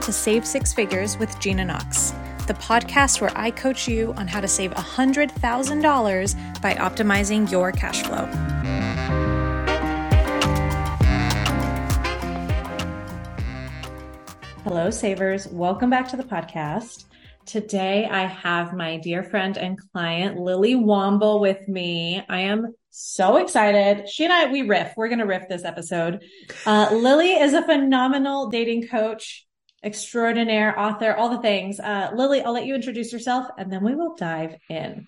[0.00, 2.14] Welcome to Save Six Figures with Gina Knox,
[2.46, 8.02] the podcast where I coach you on how to save $100,000 by optimizing your cash
[8.04, 8.24] flow.
[14.64, 15.48] Hello, savers.
[15.48, 17.04] Welcome back to the podcast.
[17.44, 22.24] Today, I have my dear friend and client, Lilly Womble, with me.
[22.26, 24.08] I am so excited.
[24.08, 24.94] She and I, we riff.
[24.96, 26.24] We're going to riff this episode.
[26.64, 29.46] Uh, Lilly is a phenomenal dating coach,
[29.82, 31.80] extraordinaire author, all the things.
[31.80, 35.06] Uh, Lilly, I'll let you introduce yourself and then we will dive in.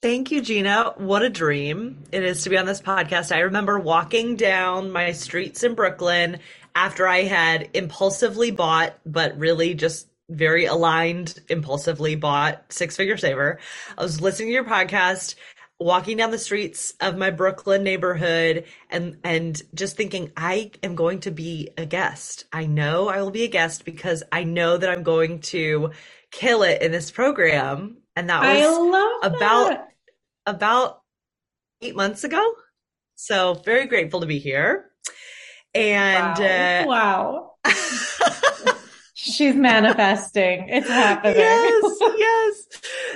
[0.00, 0.94] Thank you, Gina.
[0.96, 3.34] What a dream it is to be on this podcast.
[3.34, 6.38] I remember walking down my streets in Brooklyn
[6.76, 13.58] after I had impulsively bought, but really just very aligned, impulsively bought Six Figure Saver.
[13.96, 15.34] I was listening to your podcast,
[15.80, 21.20] walking down the streets of my Brooklyn neighborhood and and just thinking I am going
[21.20, 22.44] to be a guest.
[22.52, 25.92] I know I will be a guest because I know that I'm going to
[26.30, 27.98] kill it in this program.
[28.16, 29.78] And that was about
[30.46, 31.02] about
[31.80, 32.54] 8 months ago.
[33.14, 34.90] So very grateful to be here.
[35.74, 37.52] And wow.
[37.64, 38.74] Uh, wow.
[39.32, 40.68] She's manifesting.
[40.68, 41.36] It's happening.
[41.36, 42.66] Yes, yes.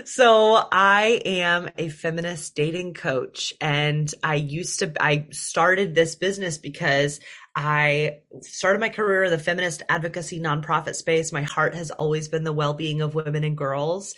[0.04, 6.58] So I am a feminist dating coach and I used to, I started this business
[6.58, 7.20] because
[7.54, 11.32] I started my career in the feminist advocacy nonprofit space.
[11.32, 14.14] My heart has always been the well-being of women and girls.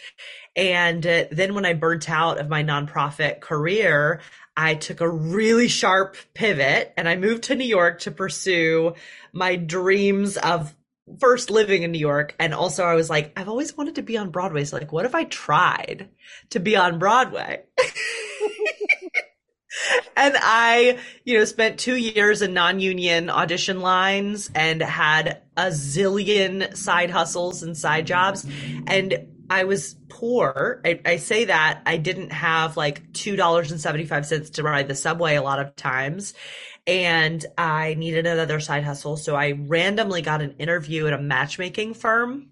[0.55, 4.21] And uh, then when I burnt out of my nonprofit career,
[4.57, 8.95] I took a really sharp pivot and I moved to New York to pursue
[9.33, 10.73] my dreams of
[11.21, 12.35] first living in New York.
[12.39, 14.65] And also I was like, I've always wanted to be on Broadway.
[14.65, 16.09] So like, what if I tried
[16.51, 17.63] to be on Broadway?
[20.17, 26.77] and I, you know, spent two years in non-union audition lines and had a zillion
[26.77, 28.47] side hustles and side jobs.
[28.87, 30.81] And I was poor.
[30.85, 35.61] I, I, say that I didn't have like $2.75 to ride the subway a lot
[35.61, 36.33] of times
[36.87, 39.17] and I needed another side hustle.
[39.17, 42.51] So I randomly got an interview at a matchmaking firm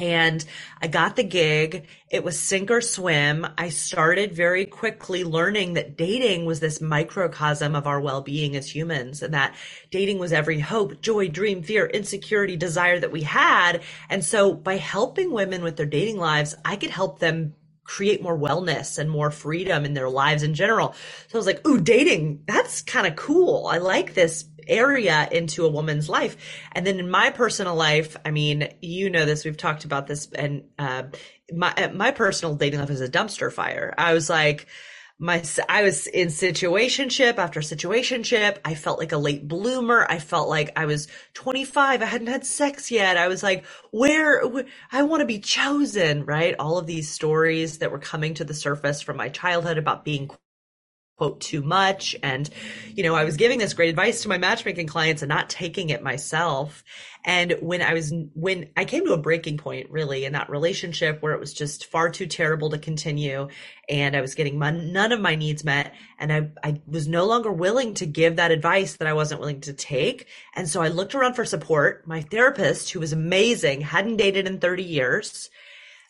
[0.00, 0.42] and
[0.80, 1.86] I got the gig.
[2.10, 3.46] It was sink or swim.
[3.58, 9.22] I started very quickly learning that dating was this microcosm of our well-being as humans
[9.22, 9.54] and that
[9.90, 13.82] dating was every hope, joy, dream, fear, insecurity, desire that we had.
[14.08, 17.54] And so by helping women with their dating lives, I could help them
[17.90, 20.94] create more wellness and more freedom in their lives in general.
[21.26, 23.66] So I was like, ooh, dating, that's kind of cool.
[23.66, 26.36] I like this area into a woman's life.
[26.70, 30.28] And then in my personal life, I mean, you know this, we've talked about this
[30.32, 31.04] and, uh,
[31.52, 33.92] my, my personal dating life is a dumpster fire.
[33.98, 34.68] I was like,
[35.20, 38.58] my I was in situationship after situationship.
[38.64, 40.06] I felt like a late bloomer.
[40.10, 42.02] I felt like I was 25.
[42.02, 43.18] I hadn't had sex yet.
[43.18, 44.42] I was like, where,
[44.92, 46.56] I want to be chosen, right?
[46.58, 50.30] All of these stories that were coming to the surface from my childhood about being
[51.20, 52.16] quote too much.
[52.22, 52.48] And
[52.96, 55.90] you know i was giving this great advice to my matchmaking clients and not taking
[55.90, 56.82] it myself.
[57.26, 61.20] And when i was when i came to a breaking point really in that relationship
[61.20, 63.48] where it was just far too terrible to continue
[63.86, 67.26] and i was getting my, none of my needs met and I, I was no
[67.26, 70.26] longer willing to give that advice that i wasn't willing to take.
[70.56, 72.06] And so i looked around for support.
[72.06, 75.50] My therapist who was amazing hadn't dated in 30 years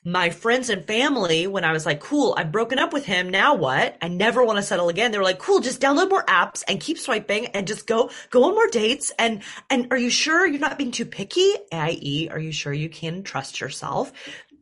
[0.05, 3.29] my friends and family, when I was like, cool, I've broken up with him.
[3.29, 3.99] Now what?
[4.01, 5.13] I never want to settle again.
[5.13, 8.45] They were like, cool, just download more apps and keep swiping and just go, go
[8.45, 9.13] on more dates.
[9.19, 11.53] And, and are you sure you're not being too picky?
[11.71, 14.13] I.e., are you sure you can trust yourself?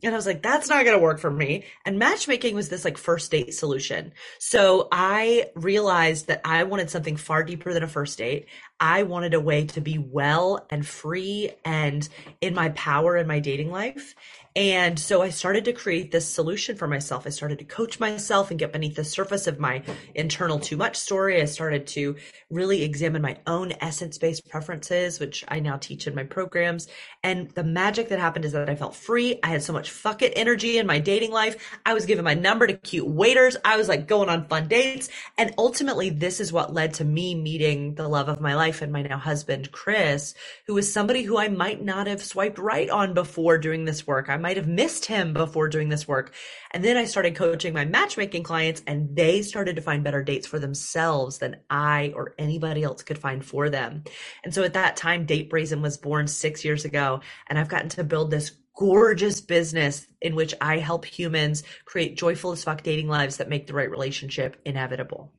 [0.03, 1.65] And I was like, that's not going to work for me.
[1.85, 4.13] And matchmaking was this like first date solution.
[4.39, 8.47] So I realized that I wanted something far deeper than a first date.
[8.81, 12.09] I wanted a way to be well and free and
[12.41, 14.15] in my power in my dating life.
[14.59, 17.29] And so I started to create this solution for myself.
[17.29, 19.85] I started to coach myself and get beneath the surface of my
[20.17, 21.41] internal too much story.
[21.41, 22.17] I started to
[22.51, 26.89] really examine my own essence based preferences, which I now teach in my programs.
[27.23, 29.39] And the magic that happened is that I felt free.
[29.45, 31.79] I had so much fuck it energy in my dating life.
[31.87, 33.57] I was giving my number to cute waiters.
[33.65, 35.09] I was like going on fun dates.
[35.37, 38.93] And ultimately, this is what led to me meeting the love of my life and
[38.93, 40.35] my now husband, Chris,
[40.67, 44.29] who is somebody who I might not have swiped right on before doing this work.
[44.29, 46.35] I might have missed him before doing this work.
[46.73, 50.47] And then I started coaching my matchmaking clients and they started to find better dates
[50.47, 54.05] for themselves than I or anybody else could find for them.
[54.45, 57.21] And so at that time, Date Brazen was born six years ago.
[57.49, 62.53] And I've gotten to build this gorgeous business in which I help humans create joyful
[62.53, 65.33] as fuck dating lives that make the right relationship inevitable.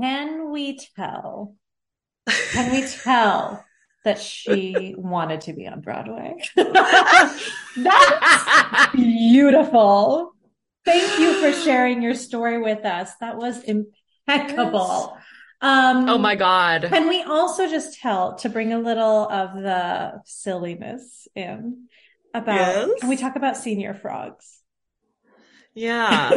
[0.00, 1.54] Can we tell?
[2.52, 3.64] Can we tell
[4.04, 6.36] that she wanted to be on Broadway.
[6.56, 7.42] That's
[8.94, 10.34] beautiful.
[10.84, 13.10] Thank you for sharing your story with us.
[13.20, 15.16] That was impeccable.
[15.62, 16.84] Um, oh my God.
[16.90, 21.86] Can we also just tell to bring a little of the silliness in
[22.34, 23.00] about, yes.
[23.00, 24.60] can we talk about Señor Frogs?
[25.74, 26.30] Yeah.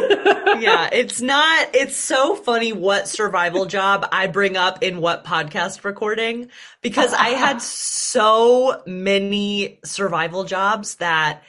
[0.59, 0.89] yeah.
[0.91, 6.49] It's not, it's so funny what survival job I bring up in what podcast recording
[6.81, 11.43] because I had so many survival jobs that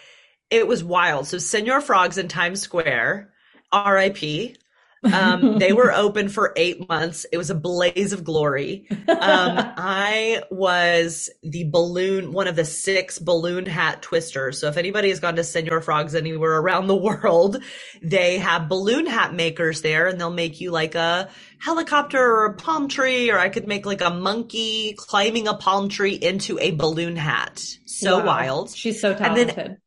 [0.50, 1.26] it was wild.
[1.26, 3.30] So Señor Frogs in Times Square,
[3.72, 4.56] RIP.
[5.04, 7.26] Um, they were open for eight months.
[7.30, 8.86] It was a blaze of glory.
[8.90, 14.60] Um, I was the balloon, one of the six balloon hat twisters.
[14.60, 17.62] So if anybody has gone to Señor Frogs anywhere around the world,
[18.02, 21.28] they have balloon hat makers there and they'll make you like a
[21.60, 25.88] helicopter or a palm tree, or I could make like a monkey climbing a palm
[25.88, 27.62] tree into a balloon hat.
[27.86, 28.26] So wow.
[28.26, 28.74] wild.
[28.74, 29.78] She's so talented.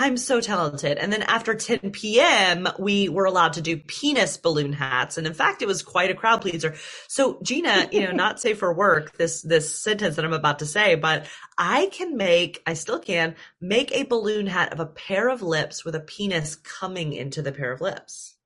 [0.00, 0.96] I'm so talented.
[0.96, 5.18] And then after 10 p.m., we were allowed to do penis balloon hats.
[5.18, 6.76] And in fact, it was quite a crowd pleaser.
[7.08, 10.66] So Gina, you know, not safe for work, this, this sentence that I'm about to
[10.66, 11.26] say, but
[11.58, 15.84] I can make, I still can make a balloon hat of a pair of lips
[15.84, 18.36] with a penis coming into the pair of lips.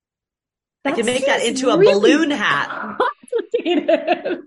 [0.85, 2.99] That I can make that into really a balloon hat.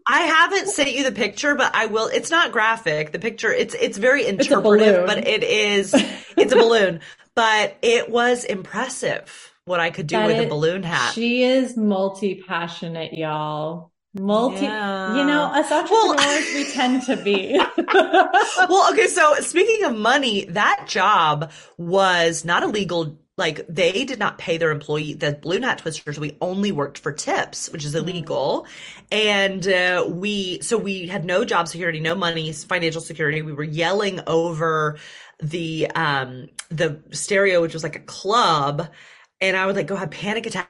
[0.07, 2.07] I haven't sent you the picture, but I will.
[2.07, 3.11] It's not graphic.
[3.11, 5.93] The picture, it's it's very interpretive, it's but it is
[6.37, 6.99] it's a balloon.
[7.35, 11.13] But it was impressive what I could do that with it, a balloon hat.
[11.13, 13.91] She is multi passionate, y'all.
[14.17, 15.17] Multi, yeah.
[15.17, 17.59] you know, us entrepreneurs, well, we tend to be.
[17.93, 19.07] well, okay.
[19.07, 24.57] So speaking of money, that job was not a legal like they did not pay
[24.57, 27.99] their employee the blue hat twisters we only worked for tips which is mm.
[27.99, 28.65] illegal
[29.11, 33.63] and uh, we so we had no job security no money financial security we were
[33.63, 34.97] yelling over
[35.41, 38.87] the um the stereo which was like a club
[39.41, 40.69] and i would like go have panic attacks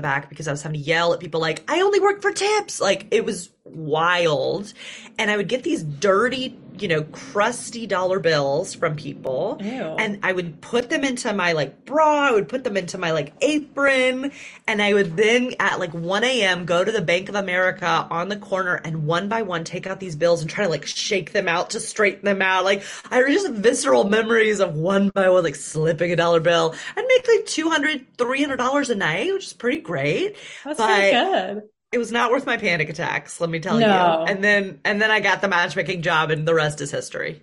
[0.00, 2.80] back because I was having to yell at people like, I only work for tips.
[2.80, 4.72] Like it was wild.
[5.18, 9.58] And I would get these dirty you know, crusty dollar bills from people.
[9.60, 9.70] Ew.
[9.98, 13.12] And I would put them into my like bra, I would put them into my
[13.12, 14.32] like apron,
[14.66, 16.64] and I would then at like 1 a.m.
[16.64, 20.00] go to the Bank of America on the corner and one by one take out
[20.00, 22.64] these bills and try to like shake them out to straighten them out.
[22.64, 26.74] Like I just visceral memories of one by one, like slipping a dollar bill.
[26.96, 30.36] I'd make like 200 $300 a night, which is pretty great.
[30.64, 33.86] That's but, good it was not worth my panic attacks, let me tell no.
[33.86, 34.26] you.
[34.26, 37.42] And then and then I got the matchmaking job and the rest is history.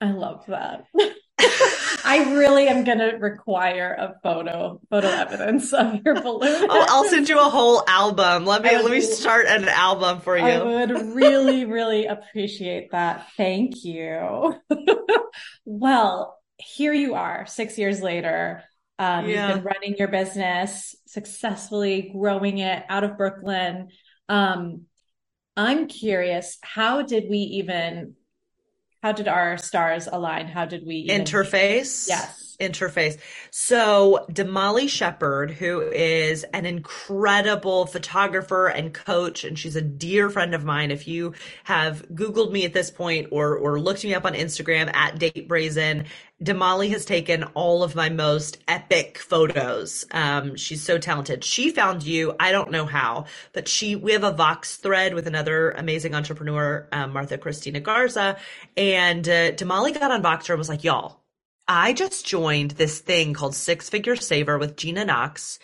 [0.00, 0.84] I love that.
[2.06, 6.66] I really am going to require a photo, photo evidence of your balloon.
[6.70, 8.44] oh, I'll send you a whole album.
[8.44, 10.44] Let me let me start an album for you.
[10.44, 13.26] I would really, really appreciate that.
[13.36, 14.54] Thank you.
[15.64, 18.62] well, here you are, six years later.
[18.98, 19.48] Um, yeah.
[19.48, 23.88] You've been running your business successfully, growing it out of Brooklyn.
[24.28, 24.82] Um,
[25.56, 28.14] I'm curious, how did we even,
[29.02, 30.48] how did our stars align?
[30.48, 32.08] How did we even, interface?
[32.56, 33.18] Interface.
[33.50, 40.54] So Damali Shepard, who is an incredible photographer and coach, and she's a dear friend
[40.54, 40.90] of mine.
[40.90, 41.34] If you
[41.64, 45.48] have Googled me at this point or or looked me up on Instagram at Date
[45.48, 46.06] Brazen,
[46.42, 50.04] Damali has taken all of my most epic photos.
[50.10, 51.44] Um, she's so talented.
[51.44, 52.34] She found you.
[52.40, 56.88] I don't know how, but she, we have a Vox thread with another amazing entrepreneur,
[56.92, 58.36] um, Martha Christina Garza.
[58.76, 61.23] And, uh, Damali got on Voxer and was like, y'all,
[61.66, 65.58] I just joined this thing called Six Figure Saver with Gina Knox.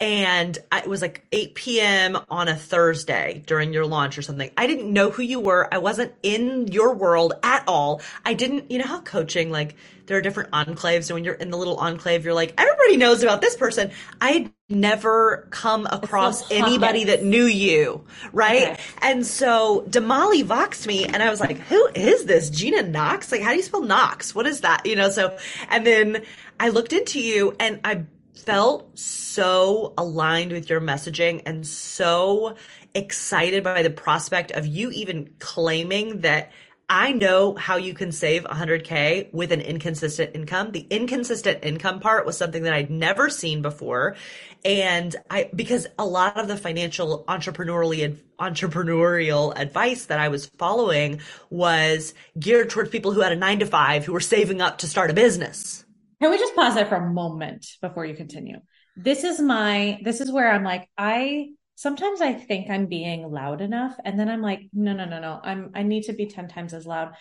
[0.00, 2.18] And it was like 8 p.m.
[2.30, 4.50] on a Thursday during your launch or something.
[4.56, 5.68] I didn't know who you were.
[5.72, 8.00] I wasn't in your world at all.
[8.24, 9.76] I didn't, you know how coaching, like,
[10.06, 11.08] there are different enclaves.
[11.08, 13.92] And when you're in the little enclave, you're like, everybody knows about this person.
[14.20, 18.72] I had never come across anybody that knew you, right?
[18.72, 18.80] Okay.
[19.02, 22.50] And so Damali voxed me and I was like, who is this?
[22.50, 23.30] Gina Knox?
[23.30, 24.34] Like, how do you spell Knox?
[24.34, 24.84] What is that?
[24.84, 25.36] You know, so,
[25.68, 26.24] and then
[26.58, 28.04] I looked into you and I
[28.44, 32.56] felt so aligned with your messaging and so
[32.94, 36.50] excited by the prospect of you even claiming that
[36.92, 40.72] I know how you can save 100K with an inconsistent income.
[40.72, 44.16] The inconsistent income part was something that I'd never seen before.
[44.64, 51.20] And I, because a lot of the financial entrepreneurially, entrepreneurial advice that I was following
[51.48, 54.88] was geared towards people who had a nine to five who were saving up to
[54.88, 55.79] start a business.
[56.20, 58.58] Can we just pause there for a moment before you continue?
[58.96, 61.50] This is my, this is where I'm like, I
[61.80, 63.96] sometimes I think I'm being loud enough.
[64.04, 65.40] And then I'm like, no, no, no, no.
[65.42, 67.12] I'm, I need to be 10 times as loud.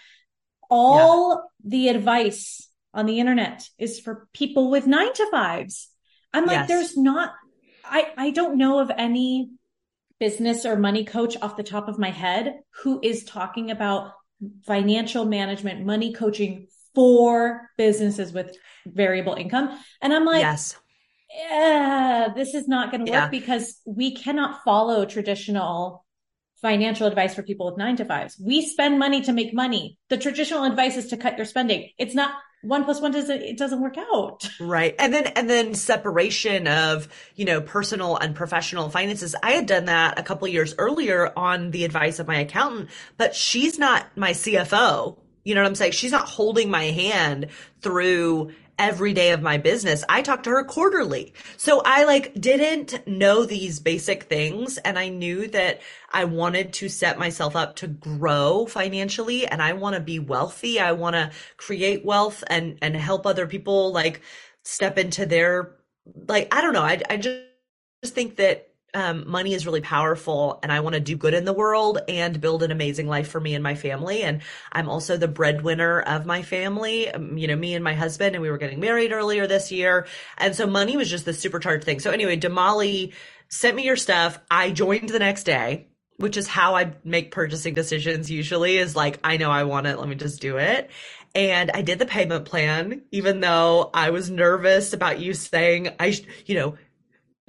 [0.70, 1.30] All
[1.64, 1.70] yeah.
[1.70, 5.88] the advice on the internet is for people with nine to fives.
[6.34, 6.68] I'm like, yes.
[6.68, 7.32] there's not,
[7.86, 9.52] I, I don't know of any
[10.20, 14.12] business or money coach off the top of my head who is talking about
[14.66, 18.58] financial management, money coaching for businesses with
[18.94, 19.78] variable income.
[20.02, 20.76] And I'm like, yes.
[21.32, 23.30] Yeah, this is not going to work yeah.
[23.30, 26.06] because we cannot follow traditional
[26.62, 28.40] financial advice for people with nine to fives.
[28.44, 29.98] We spend money to make money.
[30.10, 31.90] The traditional advice is to cut your spending.
[31.98, 35.74] It's not one plus one doesn't it doesn't work out right and then and then
[35.74, 40.76] separation of you know personal and professional finances i had done that a couple years
[40.78, 45.68] earlier on the advice of my accountant but she's not my cfo you know what
[45.68, 47.48] i'm saying she's not holding my hand
[47.82, 50.04] through every day of my business.
[50.10, 51.34] I talk to her quarterly.
[51.58, 55.82] So I like didn't know these basic things and I knew that
[56.12, 60.80] I wanted to set myself up to grow financially and I want to be wealthy.
[60.80, 64.22] I want to create wealth and and help other people like
[64.64, 65.76] step into their
[66.28, 66.82] like I don't know.
[66.82, 67.44] I I just
[68.04, 71.46] just think that um, money is really powerful and I want to do good in
[71.46, 74.24] the world and build an amazing life for me and my family.
[74.24, 74.42] And
[74.72, 78.42] I'm also the breadwinner of my family, um, you know, me and my husband, and
[78.42, 80.08] we were getting married earlier this year.
[80.38, 82.00] And so money was just the supercharged thing.
[82.00, 83.14] So anyway, Damali
[83.50, 84.40] sent me your stuff.
[84.50, 89.20] I joined the next day, which is how I make purchasing decisions usually is like,
[89.24, 90.00] I know I want it.
[90.00, 90.90] Let me just do it.
[91.36, 96.20] And I did the payment plan, even though I was nervous about you saying I,
[96.46, 96.76] you know,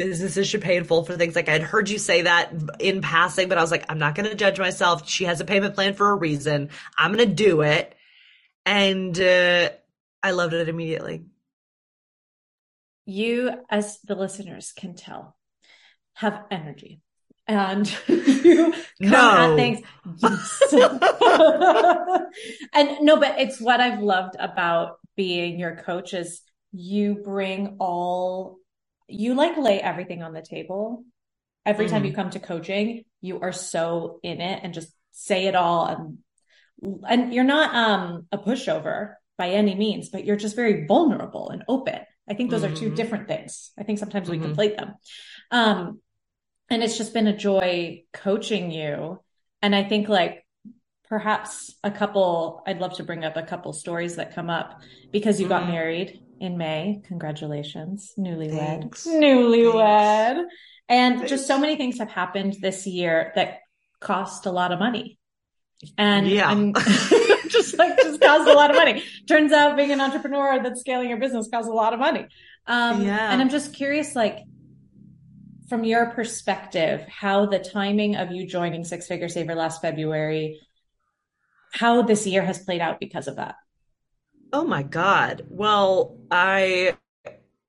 [0.00, 1.36] businesses should pay in full for things.
[1.36, 4.30] Like I'd heard you say that in passing, but I was like, I'm not going
[4.30, 5.06] to judge myself.
[5.06, 6.70] She has a payment plan for a reason.
[6.96, 7.94] I'm going to do it.
[8.64, 9.68] And uh,
[10.22, 11.24] I loved it immediately.
[13.04, 15.36] You, as the listeners can tell,
[16.14, 17.02] have energy.
[17.46, 19.50] And you come no.
[19.50, 19.80] at things.
[22.72, 26.40] and no, but it's what I've loved about being your coach is
[26.72, 28.60] you bring all
[29.12, 31.04] you like lay everything on the table.
[31.66, 31.90] Every mm.
[31.90, 32.16] time you mm.
[32.16, 36.18] come to coaching, you are so in it and just say it all and
[37.06, 41.64] and you're not um a pushover by any means, but you're just very vulnerable and
[41.68, 42.00] open.
[42.28, 42.72] I think those mm-hmm.
[42.72, 42.94] are two mm-hmm.
[42.94, 43.72] different things.
[43.78, 44.42] I think sometimes mm-hmm.
[44.42, 44.94] we conflate them.
[45.50, 46.00] Um
[46.68, 49.20] and it's just been a joy coaching you.
[49.60, 50.46] And I think like
[51.08, 55.40] perhaps a couple I'd love to bring up a couple stories that come up because
[55.40, 55.66] you mm-hmm.
[55.66, 57.02] got married in May.
[57.06, 58.56] Congratulations, newlywed.
[58.56, 59.06] Thanks.
[59.06, 60.36] Newlywed.
[60.36, 60.54] Thanks.
[60.88, 61.30] And Thanks.
[61.30, 63.58] just so many things have happened this year that
[64.00, 65.18] cost a lot of money.
[65.96, 66.52] And yeah.
[67.48, 69.04] just like just cost a lot of money.
[69.28, 72.26] Turns out being an entrepreneur that's scaling your business costs a lot of money.
[72.66, 73.32] Um, yeah.
[73.32, 74.38] and I'm just curious, like,
[75.68, 80.60] from your perspective, how the timing of you joining Six Figure Saver last February,
[81.72, 83.54] how this year has played out because of that.
[84.52, 85.46] Oh my God.
[85.48, 86.96] Well, I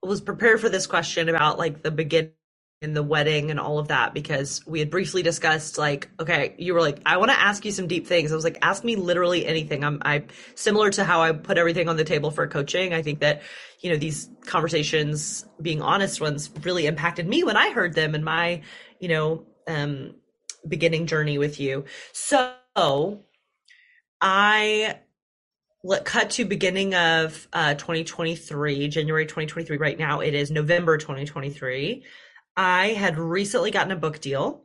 [0.01, 2.31] was prepared for this question about like the beginning
[2.81, 6.73] and the wedding and all of that because we had briefly discussed like okay you
[6.73, 8.31] were like i want to ask you some deep things.
[8.31, 9.83] I was like ask me literally anything.
[9.83, 10.23] I'm i
[10.55, 13.43] similar to how i put everything on the table for coaching i think that
[13.81, 18.23] you know these conversations being honest ones really impacted me when i heard them in
[18.23, 18.61] my
[18.99, 20.15] you know um
[20.67, 21.85] beginning journey with you.
[22.13, 22.53] So
[24.21, 24.99] i
[25.83, 32.03] let cut to beginning of uh, 2023 january 2023 right now it is november 2023
[32.55, 34.63] i had recently gotten a book deal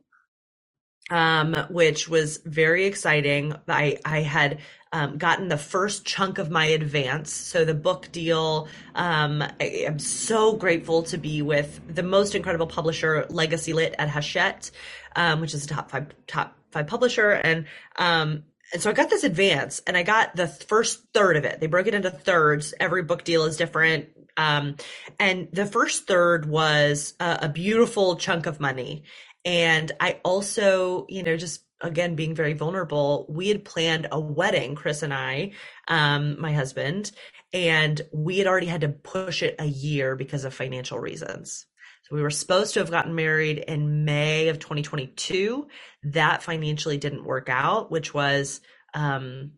[1.11, 3.55] um, which was very exciting.
[3.69, 4.59] I i had
[4.93, 7.33] um, gotten the first chunk of my advance.
[7.33, 12.67] So the book deal um, I, am so grateful to be with the most incredible
[12.67, 14.71] publisher legacy lit at hachette
[15.17, 17.31] um, which is a top five top five publisher.
[17.31, 21.45] And um, and so I got this advance and I got the first third of
[21.45, 21.61] it.
[21.61, 22.75] They broke it into thirds.
[22.81, 24.09] Every book deal is different.
[24.37, 24.77] Um,
[25.19, 29.05] and the first third was a, a beautiful chunk of money.
[29.45, 34.75] And I also, you know, just again being very vulnerable, we had planned a wedding,
[34.75, 35.53] Chris and I,
[35.89, 37.13] um, my husband,
[37.53, 41.67] and we had already had to push it a year because of financial reasons.
[42.09, 45.67] So we were supposed to have gotten married in May of 2022.
[46.05, 48.61] That financially didn't work out, which was
[48.95, 49.53] um,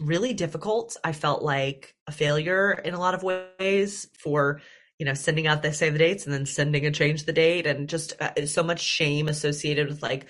[0.00, 0.96] really difficult.
[1.04, 4.60] I felt like a failure in a lot of ways for
[4.98, 7.66] you know sending out the save the dates and then sending a change the date
[7.66, 10.26] and just uh, so much shame associated with like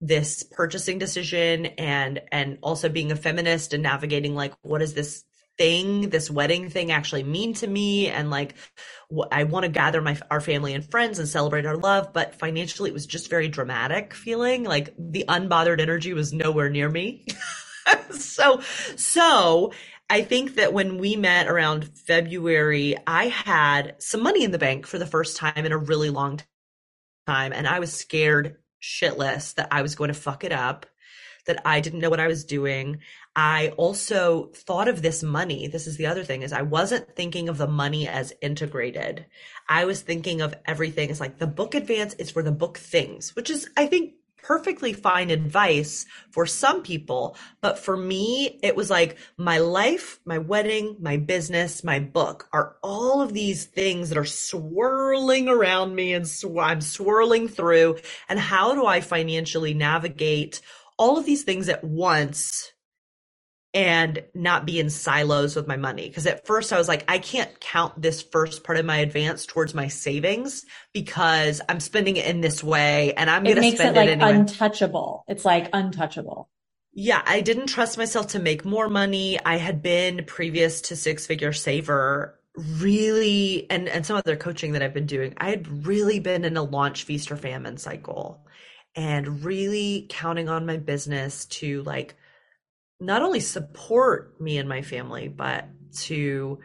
[0.00, 5.24] this purchasing decision and and also being a feminist and navigating like what does this
[5.58, 8.08] thing, this wedding thing actually mean to me?
[8.08, 8.54] And like,
[9.30, 12.90] I want to gather my our family and friends and celebrate our love, but financially
[12.90, 14.64] it was just very dramatic feeling.
[14.64, 17.26] Like the unbothered energy was nowhere near me.
[18.10, 18.60] so
[18.96, 19.72] so
[20.08, 24.86] I think that when we met around February, I had some money in the bank
[24.86, 26.40] for the first time in a really long
[27.26, 30.86] time and I was scared shitless that I was going to fuck it up
[31.46, 32.98] that I didn't know what I was doing.
[33.38, 35.68] I also thought of this money.
[35.68, 39.26] This is the other thing is I wasn't thinking of the money as integrated.
[39.68, 43.36] I was thinking of everything as like the book advance is for the book things,
[43.36, 47.36] which is I think perfectly fine advice for some people.
[47.60, 52.76] But for me, it was like my life, my wedding, my business, my book are
[52.82, 57.98] all of these things that are swirling around me and sw- I'm swirling through.
[58.30, 60.62] And how do I financially navigate
[60.96, 62.72] all of these things at once
[63.76, 66.08] and not be in silos with my money.
[66.08, 69.44] Because at first I was like, I can't count this first part of my advance
[69.44, 70.64] towards my savings
[70.94, 74.32] because I'm spending it in this way and I'm going to spend it like anyway.
[74.32, 75.24] untouchable.
[75.28, 76.48] It's like untouchable.
[76.94, 79.38] Yeah, I didn't trust myself to make more money.
[79.44, 84.82] I had been previous to Six Figure Saver really and and some other coaching that
[84.82, 85.34] I've been doing.
[85.36, 88.46] I had really been in a launch feast or famine cycle
[88.94, 92.16] and really counting on my business to like
[93.00, 96.58] not only support me and my family, but to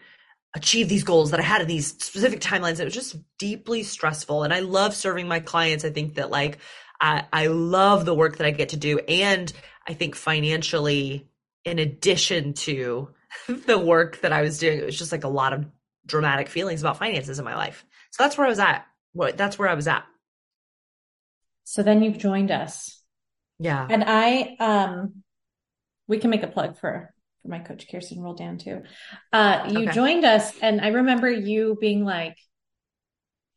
[0.53, 2.79] achieve these goals that I had in these specific timelines.
[2.79, 4.43] It was just deeply stressful.
[4.43, 5.85] And I love serving my clients.
[5.85, 6.59] I think that like
[6.99, 8.99] I, I love the work that I get to do.
[8.99, 9.51] And
[9.87, 11.27] I think financially,
[11.63, 13.09] in addition to
[13.47, 15.65] the work that I was doing, it was just like a lot of
[16.05, 17.85] dramatic feelings about finances in my life.
[18.11, 18.85] So that's where I was at.
[19.13, 20.03] What that's where I was at.
[21.63, 23.01] So then you've joined us.
[23.59, 23.87] Yeah.
[23.89, 25.23] And I, um,
[26.11, 28.83] we can make a plug for, for my coach, Kirsten Roldan too.
[29.31, 29.91] Uh, you okay.
[29.93, 32.35] joined us and I remember you being like,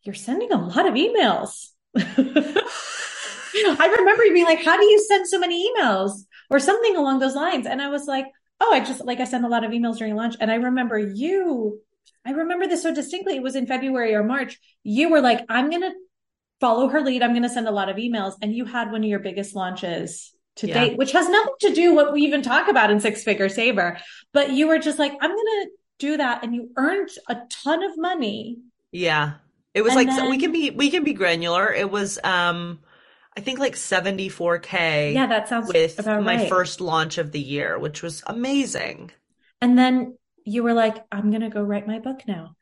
[0.04, 1.70] you're sending a lot of emails.
[1.96, 6.12] I remember you being like, how do you send so many emails
[6.48, 7.66] or something along those lines?
[7.66, 8.26] And I was like,
[8.60, 10.36] oh, I just, like I send a lot of emails during lunch.
[10.38, 11.80] And I remember you,
[12.24, 13.34] I remember this so distinctly.
[13.34, 14.60] It was in February or March.
[14.84, 15.92] You were like, I'm going to
[16.60, 17.24] follow her lead.
[17.24, 18.34] I'm going to send a lot of emails.
[18.40, 20.74] And you had one of your biggest launches to yeah.
[20.84, 23.98] date, which has nothing to do what we even talk about in Six Figure Saver.
[24.32, 26.44] But you were just like, I'm going to do that.
[26.44, 28.58] And you earned a ton of money.
[28.92, 29.34] Yeah.
[29.72, 31.72] It was and like, then, so we can be, we can be granular.
[31.72, 32.78] It was, um,
[33.36, 35.14] I think like 74K.
[35.14, 36.48] Yeah, that sounds with my right.
[36.48, 39.10] first launch of the year, which was amazing.
[39.60, 42.54] And then you were like, I'm going to go write my book now.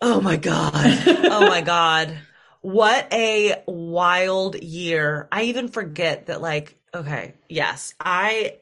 [0.00, 0.72] Oh my God.
[0.74, 2.16] oh my God.
[2.62, 5.28] What a wild year.
[5.32, 8.58] I even forget that like, okay, yes, I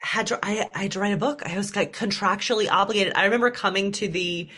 [0.00, 1.42] had to, I, I had to write a book.
[1.44, 3.14] I was like contractually obligated.
[3.16, 4.48] I remember coming to the,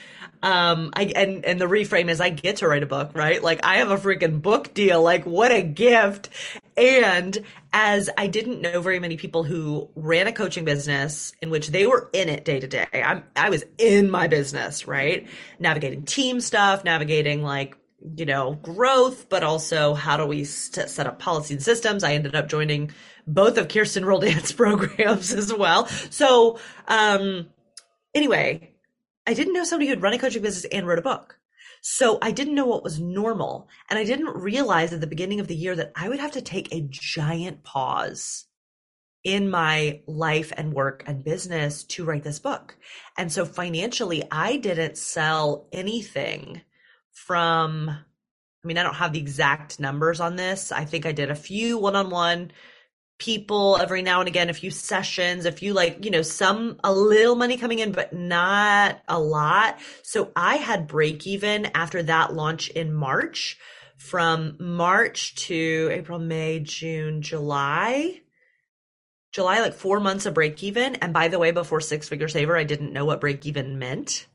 [0.43, 3.43] um, I, and, and the reframe is I get to write a book, right?
[3.43, 5.03] Like I have a freaking book deal.
[5.03, 6.29] Like what a gift.
[6.77, 7.39] And
[7.73, 11.87] as I didn't know very many people who ran a coaching business in which they
[11.87, 15.27] were in it day to day, I'm, I was in my business, right?
[15.59, 17.77] Navigating team stuff, navigating like
[18.17, 22.05] you know, growth, but also how do we st- set up policy and systems?
[22.05, 22.93] I ended up joining
[23.27, 25.87] both of Kirsten Roldan's programs as well.
[25.87, 26.59] So,
[26.89, 27.49] um,
[28.15, 28.75] anyway,
[29.27, 31.39] I didn't know somebody who had run a coaching business and wrote a book.
[31.83, 33.69] So I didn't know what was normal.
[33.89, 36.43] And I didn't realize at the beginning of the year that I would have to
[36.43, 38.47] take a giant pause
[39.25, 42.77] in my life and work and business to write this book.
[43.19, 46.63] And so financially, I didn't sell anything
[47.31, 50.73] from, I mean, I don't have the exact numbers on this.
[50.73, 52.51] I think I did a few one on one
[53.21, 56.93] people every now and again, a few sessions, a few like, you know, some, a
[56.93, 59.79] little money coming in, but not a lot.
[60.03, 63.59] So I had break even after that launch in March
[63.97, 68.23] from March to April, May, June, July.
[69.31, 70.97] July, like four months of break even.
[70.97, 74.27] And by the way, before Six Figure Saver, I didn't know what break even meant.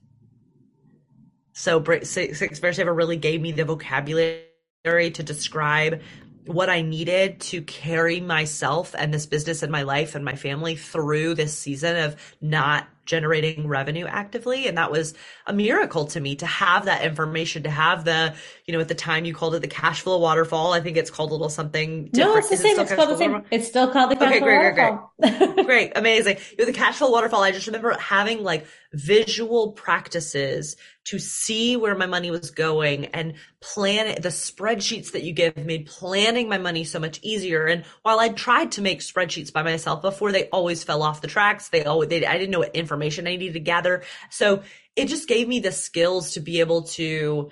[1.55, 4.43] So Six Figure Saver really gave me the vocabulary
[4.85, 6.01] to describe
[6.45, 10.75] what I needed to carry myself and this business and my life and my family
[10.75, 14.67] through this season of not generating revenue actively.
[14.67, 15.13] And that was
[15.45, 18.95] a miracle to me to have that information, to have the, you know, at the
[18.95, 20.73] time you called it the cash flow waterfall.
[20.73, 22.33] I think it's called a little something different.
[22.33, 22.79] No, it's the same.
[22.79, 23.31] It it's called the same.
[23.31, 23.49] Waterfall?
[23.51, 25.13] It's still called the cash okay, flow great, waterfall.
[25.21, 25.91] Great, great, great.
[25.95, 26.37] Amazing.
[26.51, 27.43] You know, the cash flow waterfall.
[27.43, 28.65] I just remember having like
[28.95, 34.23] visual practices to see where my money was going and plan it.
[34.23, 37.65] The spreadsheets that you give made planning my money so much easier.
[37.65, 41.27] And while I tried to make spreadsheets by myself before, they always fell off the
[41.27, 41.69] tracks.
[41.69, 44.03] They always, they, I didn't know what information I needed to gather.
[44.31, 44.63] So
[44.95, 47.51] it just gave me the skills to be able to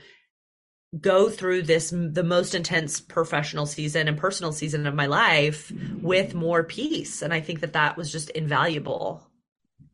[1.00, 6.36] go through this the most intense professional season and personal season of my life with
[6.36, 9.28] more peace and i think that that was just invaluable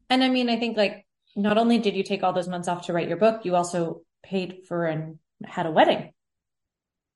[0.10, 2.86] and i mean i think like not only did you take all those months off
[2.86, 6.14] to write your book you also paid for and had a wedding.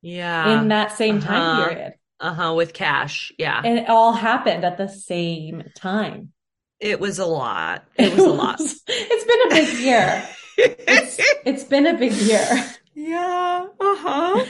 [0.02, 0.62] Yeah.
[0.62, 1.28] In that same uh-huh.
[1.28, 1.94] time period.
[2.20, 3.32] Uh-huh with cash.
[3.38, 3.62] Yeah.
[3.64, 6.32] And it all happened at the same time.
[6.80, 7.86] It was a lot.
[7.98, 8.60] It was a lot.
[8.60, 10.30] It's been a big year.
[10.58, 12.48] It's, it's been a big year.
[12.96, 13.66] Yeah.
[13.80, 14.46] Uh huh.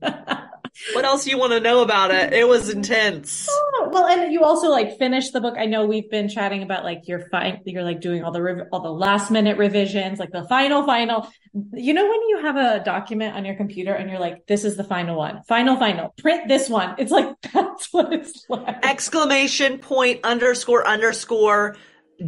[0.92, 2.32] what else you want to know about it?
[2.32, 3.48] It was intense.
[3.50, 5.54] Oh, well, and you also like finished the book.
[5.56, 7.60] I know we've been chatting about like you're fine.
[7.64, 11.28] You're like doing all the rev- all the last minute revisions, like the final final.
[11.72, 14.76] You know when you have a document on your computer and you're like, "This is
[14.76, 16.96] the final one, final final." Print this one.
[16.98, 18.84] It's like that's what it's like.
[18.84, 21.76] Exclamation point underscore underscore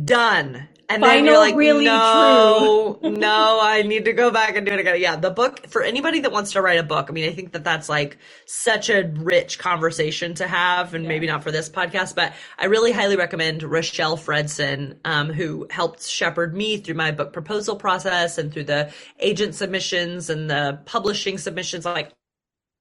[0.05, 0.69] done.
[0.89, 4.73] And Final, then you're like, really no, no, I need to go back and do
[4.73, 5.01] it again.
[5.01, 7.07] Yeah, the book for anybody that wants to write a book.
[7.09, 11.09] I mean, I think that that's like such a rich conversation to have, and yeah.
[11.09, 16.07] maybe not for this podcast, but I really highly recommend Rochelle Fredson, um, who helped
[16.07, 21.39] shepherd me through my book proposal process and through the agent submissions and the publishing
[21.39, 21.85] submissions.
[21.85, 22.13] Like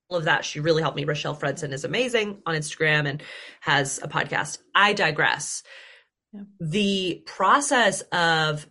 [0.10, 0.46] all of that.
[0.46, 1.06] She really helped me.
[1.06, 3.24] Rochelle Fredson is amazing on Instagram and
[3.62, 4.60] has a podcast.
[4.76, 5.64] I digress
[6.60, 8.68] the process of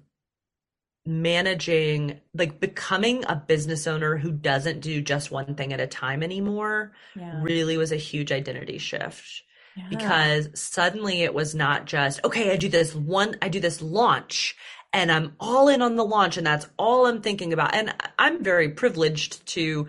[1.07, 6.23] managing like becoming a business owner who doesn't do just one thing at a time
[6.23, 7.43] anymore yeah.
[7.43, 9.43] really was a huge identity shift
[9.77, 9.85] yeah.
[9.91, 14.57] because suddenly it was not just okay i do this one i do this launch
[14.95, 18.43] and i'm all in on the launch and that's all i'm thinking about and i'm
[18.43, 19.87] very privileged to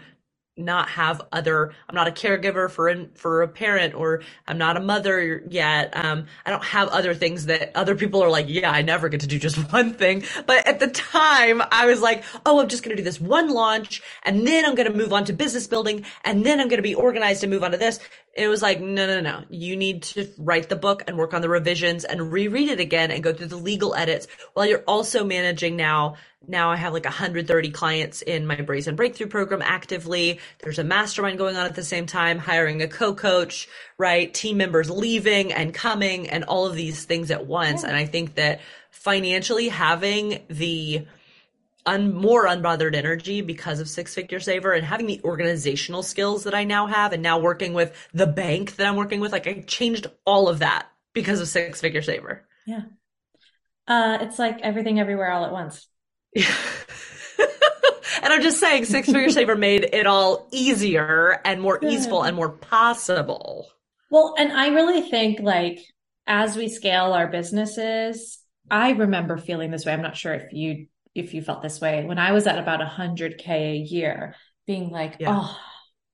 [0.57, 4.77] not have other i'm not a caregiver for an, for a parent or i'm not
[4.77, 5.95] a mother yet.
[5.95, 9.19] Um, i don't have other things that other people are like yeah i never get
[9.21, 10.23] to do just one thing.
[10.45, 13.49] But at the time i was like oh i'm just going to do this one
[13.49, 16.77] launch and then i'm going to move on to business building and then i'm going
[16.77, 17.99] to be organized and move on to this
[18.35, 21.41] it was like no no no you need to write the book and work on
[21.41, 25.23] the revisions and reread it again and go through the legal edits while you're also
[25.23, 26.15] managing now
[26.47, 30.39] now I have like 130 clients in my Brazen Breakthrough program actively.
[30.59, 33.67] There's a mastermind going on at the same time, hiring a co-coach,
[33.97, 34.33] right?
[34.33, 37.81] Team members leaving and coming and all of these things at once.
[37.81, 37.89] Yeah.
[37.89, 41.05] And I think that financially having the
[41.85, 46.53] un- more unbothered energy because of Six Figure Saver and having the organizational skills that
[46.53, 49.61] I now have and now working with the bank that I'm working with, like I
[49.61, 52.45] changed all of that because of Six Figure Saver.
[52.65, 52.81] Yeah.
[53.87, 55.87] Uh, it's like everything everywhere all at once.
[56.35, 56.45] and
[58.23, 61.93] I'm just saying, Six Figure Saver made it all easier and more Good.
[61.93, 63.67] easeful and more possible.
[64.09, 65.79] Well, and I really think like
[66.27, 69.93] as we scale our businesses, I remember feeling this way.
[69.93, 72.81] I'm not sure if you if you felt this way when I was at about
[72.81, 74.35] 100k a year,
[74.67, 75.29] being like, yeah.
[75.31, 75.57] oh,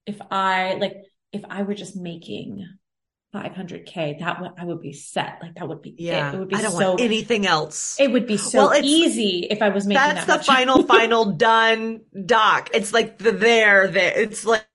[0.05, 0.95] if I like
[1.33, 2.65] if I were just making
[3.33, 5.39] 500k that would i would be set.
[5.41, 6.29] Like that would be yeah.
[6.29, 6.35] It.
[6.35, 7.97] it would be i don't so, want anything else.
[7.99, 11.31] It would be so well, easy if i was making that's that the final final
[11.33, 12.69] done doc.
[12.73, 14.13] It's like the there there.
[14.15, 14.65] It's like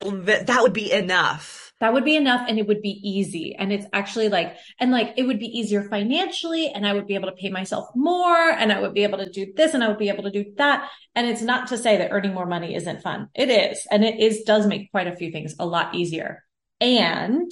[0.00, 3.86] that would be enough that would be enough and it would be easy and it's
[3.92, 7.36] actually like and like it would be easier financially and i would be able to
[7.36, 10.08] pay myself more and i would be able to do this and i would be
[10.08, 13.28] able to do that and it's not to say that earning more money isn't fun
[13.34, 16.42] it is and it is does make quite a few things a lot easier
[16.80, 17.50] and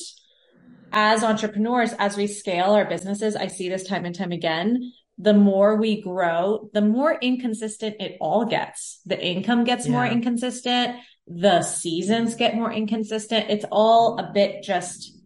[0.95, 4.93] as entrepreneurs, as we scale our businesses, I see this time and time again.
[5.19, 9.01] The more we grow, the more inconsistent it all gets.
[9.05, 9.93] The income gets yeah.
[9.93, 10.97] more inconsistent.
[11.27, 13.51] The seasons get more inconsistent.
[13.51, 15.17] It's all a bit just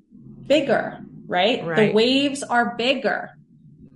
[0.47, 1.65] bigger, right?
[1.65, 1.89] right.
[1.89, 3.31] The waves are bigger.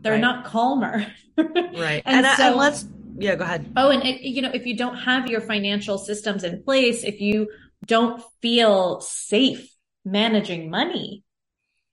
[0.00, 0.20] They're right.
[0.20, 1.06] not calmer.
[1.36, 2.02] right.
[2.04, 2.86] And, and, uh, so, and let's,
[3.18, 3.72] yeah, go ahead.
[3.76, 7.20] Oh, and it, you know, if you don't have your financial systems in place, if
[7.20, 7.48] you
[7.86, 9.72] don't feel safe
[10.04, 11.24] managing money,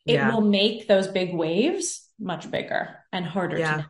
[0.05, 0.33] it yeah.
[0.33, 3.77] will make those big waves much bigger and harder yeah.
[3.77, 3.87] to.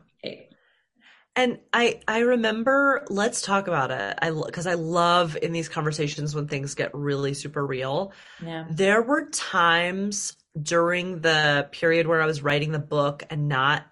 [1.40, 4.18] And I I remember let's talk about it.
[4.20, 8.12] I because I love in these conversations when things get really super real.
[8.44, 8.66] Yeah.
[8.70, 13.86] There were times during the period where I was writing the book and not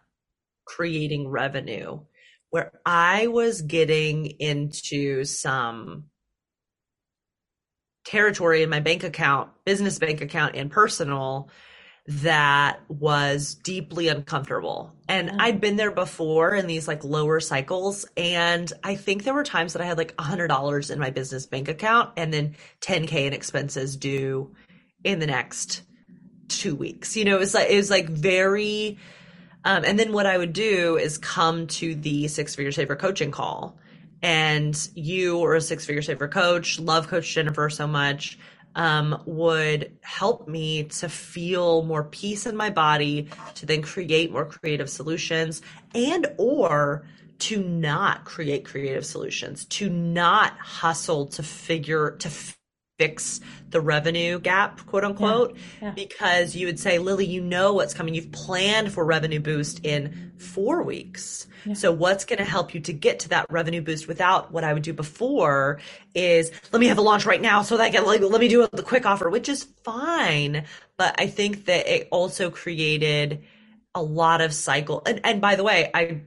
[0.66, 2.00] creating revenue
[2.50, 6.04] where I was getting into some
[8.04, 11.48] territory in my bank account, business bank account and personal
[12.08, 14.94] that was deeply uncomfortable.
[15.08, 15.36] And Yeah.
[15.40, 18.06] I'd been there before in these like lower cycles.
[18.16, 21.68] And I think there were times that I had like $100 in my business bank
[21.68, 24.50] account and then 10K in expenses due
[25.04, 25.82] in the next
[26.48, 27.14] two weeks.
[27.14, 28.96] You know, it was like, it was like very,
[29.66, 33.30] um, and then what I would do is come to the six figure saver coaching
[33.30, 33.76] call.
[34.22, 38.38] And you or a six figure saver coach, love Coach Jennifer so much,
[38.78, 44.46] um, would help me to feel more peace in my body, to then create more
[44.46, 45.60] creative solutions
[45.94, 47.04] and or
[47.40, 52.30] to not create creative solutions, to not hustle to figure to
[52.98, 55.92] fix the revenue gap, quote unquote, yeah.
[55.92, 58.14] because you would say, Lilly, you know what's coming.
[58.14, 61.46] You've planned for revenue boost in four weeks.
[61.64, 61.74] Yeah.
[61.74, 64.72] So what's going to help you to get to that revenue boost without what I
[64.72, 65.80] would do before
[66.14, 68.48] is let me have a launch right now so that I can like, let me
[68.48, 70.64] do the quick offer, which is fine.
[70.96, 73.44] But I think that it also created
[73.94, 75.02] a lot of cycle.
[75.06, 76.22] And, and by the way, I,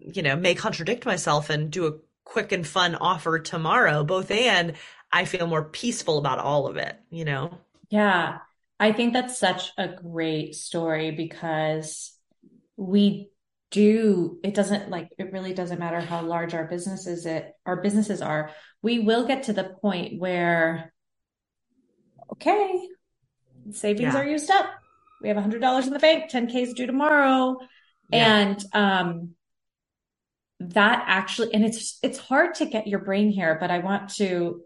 [0.00, 1.92] you know, may contradict myself and do a
[2.24, 4.74] quick and fun offer tomorrow, both and
[5.12, 7.58] I feel more peaceful about all of it, you know?
[7.90, 8.38] Yeah.
[8.80, 12.12] I think that's such a great story because
[12.76, 13.28] we
[13.70, 18.22] do, it doesn't like, it really doesn't matter how large our businesses it, our businesses
[18.22, 18.50] are.
[18.82, 20.92] We will get to the point where,
[22.32, 22.88] okay,
[23.70, 24.20] savings Yeah.
[24.20, 24.66] are used up.
[25.20, 27.58] We have a hundred dollars in the bank, 10K is due tomorrow.
[28.10, 28.38] Yeah.
[28.38, 29.30] And, um,
[30.60, 34.62] that actually, and it's, it's hard to get your brain here, but I want to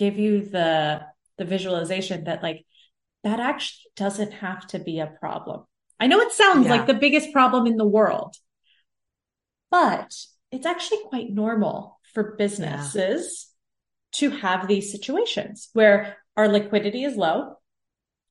[0.00, 1.02] give you the,
[1.38, 2.64] the visualization that like,
[3.22, 5.58] that actually doesn't have to be a problem.
[6.02, 6.72] I know it sounds Yeah.
[6.74, 8.34] like the biggest problem in the world,
[9.70, 10.10] but
[10.50, 13.48] it's actually quite normal for businesses
[14.12, 17.56] to have these situations where our liquidity is low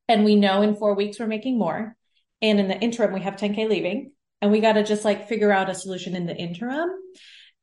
[0.07, 1.95] and we know in four weeks we're making more.
[2.41, 5.51] And in the interim, we have 10K leaving and we got to just like figure
[5.51, 6.89] out a solution in the interim.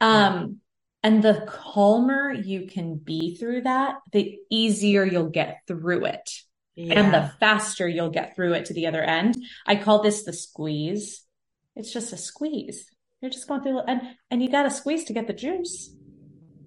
[0.01, 0.61] Um,
[1.07, 6.29] and the calmer you can be through that, the easier you'll get through it
[6.77, 9.37] and the faster you'll get through it to the other end.
[9.67, 11.23] I call this the squeeze.
[11.77, 12.91] It's just a squeeze.
[13.21, 14.01] You're just going through and
[14.33, 15.95] and you got to squeeze to get the juice,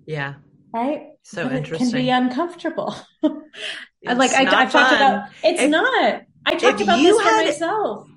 [0.05, 0.35] yeah.
[0.73, 1.07] right?
[1.23, 1.89] So And it interesting.
[1.91, 2.95] can be uncomfortable.
[4.05, 6.21] Like I, I've talked about, it's If- not.
[6.45, 8.07] I talked about this for had- myself.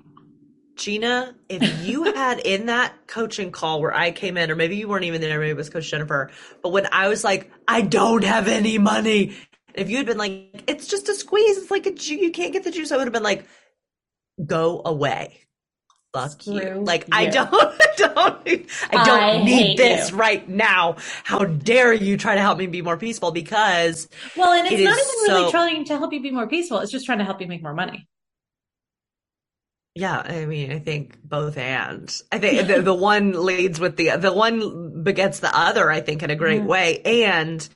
[0.75, 4.87] Gina, if you had in that coaching call where I came in, or maybe you
[4.87, 6.31] weren't even there, maybe it was Coach Jennifer,
[6.61, 9.35] but when I was like, I don't have any money,
[9.73, 12.53] if you had been like, it's just a squeeze, it's like a ju- you can't
[12.53, 13.45] get the juice, I would have been like,
[14.45, 15.39] go away.
[16.13, 16.57] Fuck you.
[16.57, 20.17] Screw Like I don't, I don't, I don't I need this you.
[20.17, 20.97] right now.
[21.23, 23.31] How dare you try to help me be more peaceful?
[23.31, 26.79] Because Well, and it's It not even really trying to help you be more peaceful.
[26.79, 28.07] It's just trying to help you make more money.
[29.95, 32.11] Yeah, I mean, I think both and.
[32.31, 35.91] I think the, the one leads with the the one begets the other.
[35.91, 36.67] I think in a great Yeah.
[36.67, 37.67] way, and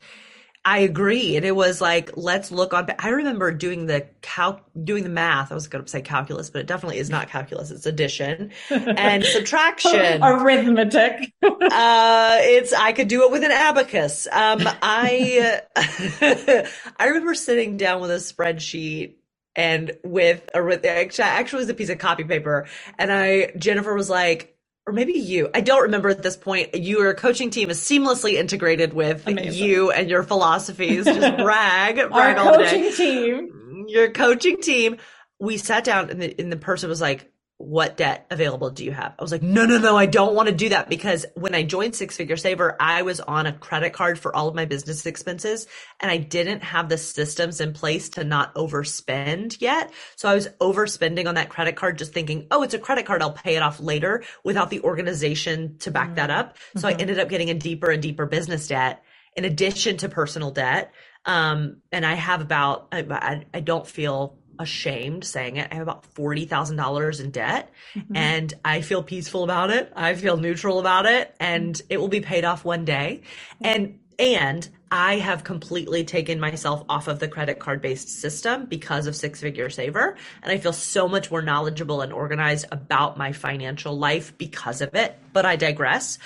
[0.65, 1.35] I agree.
[1.35, 2.87] And it was like, let's look on.
[2.99, 5.51] I remember doing the cal doing the math.
[5.51, 7.69] I was going to say calculus, but it definitely is not calculus.
[7.69, 10.23] It's addition and subtraction.
[10.23, 11.33] Arithmetic.
[11.69, 14.25] Uh, it's I could do it with an abacus.
[14.31, 15.61] Um, I
[16.97, 19.15] I remember sitting down with a spreadsheet
[19.57, 22.67] and with a actually actually it was a piece of copy paper,
[22.97, 24.53] and I Jennifer was like.
[24.89, 25.49] Or maybe you.
[25.53, 26.73] I don't remember at this point.
[26.73, 29.61] Your coaching team is seamlessly integrated with Amazing.
[29.65, 31.03] you and your philosophies.
[31.05, 33.85] Just brag, Our brag all day coaching team.
[33.89, 34.95] your coaching team,
[35.39, 38.91] we sat down and the, and the person was like, what debt available do you
[38.91, 39.15] have?
[39.17, 41.63] I was like, no, no, no, I don't want to do that because when I
[41.63, 45.07] joined Six Figure Saver, I was on a credit card for all of my business
[45.07, 45.65] expenses
[45.99, 49.91] and I didn't have the systems in place to not overspend yet.
[50.15, 53.23] So I was overspending on that credit card, just thinking, oh, it's a credit card.
[53.23, 56.57] I'll pay it off later without the organization to back that up.
[56.75, 57.01] So I Mhm.
[57.01, 59.03] ended up getting a deeper and deeper business debt
[59.35, 60.91] in addition to personal debt.
[61.25, 65.67] Um, and I have about, I, I, I don't feel ashamed saying it.
[65.71, 68.15] I have about $40,000 in debt Mhm.
[68.15, 69.91] and I feel peaceful about it.
[69.95, 73.21] I feel neutral about it and it will be paid off one day.
[73.61, 79.05] And, and I have completely taken myself off of the credit card based system because
[79.05, 80.15] of Six Figure Saver.
[80.41, 84.95] And I feel so much more knowledgeable and organized about my financial life because of
[84.95, 85.17] it.
[85.33, 86.19] But I digress.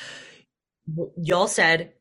[1.18, 1.94] Y'all said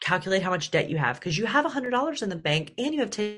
[0.00, 3.00] calculate how much debt you have because you have $100 in the bank and you
[3.00, 3.36] have 10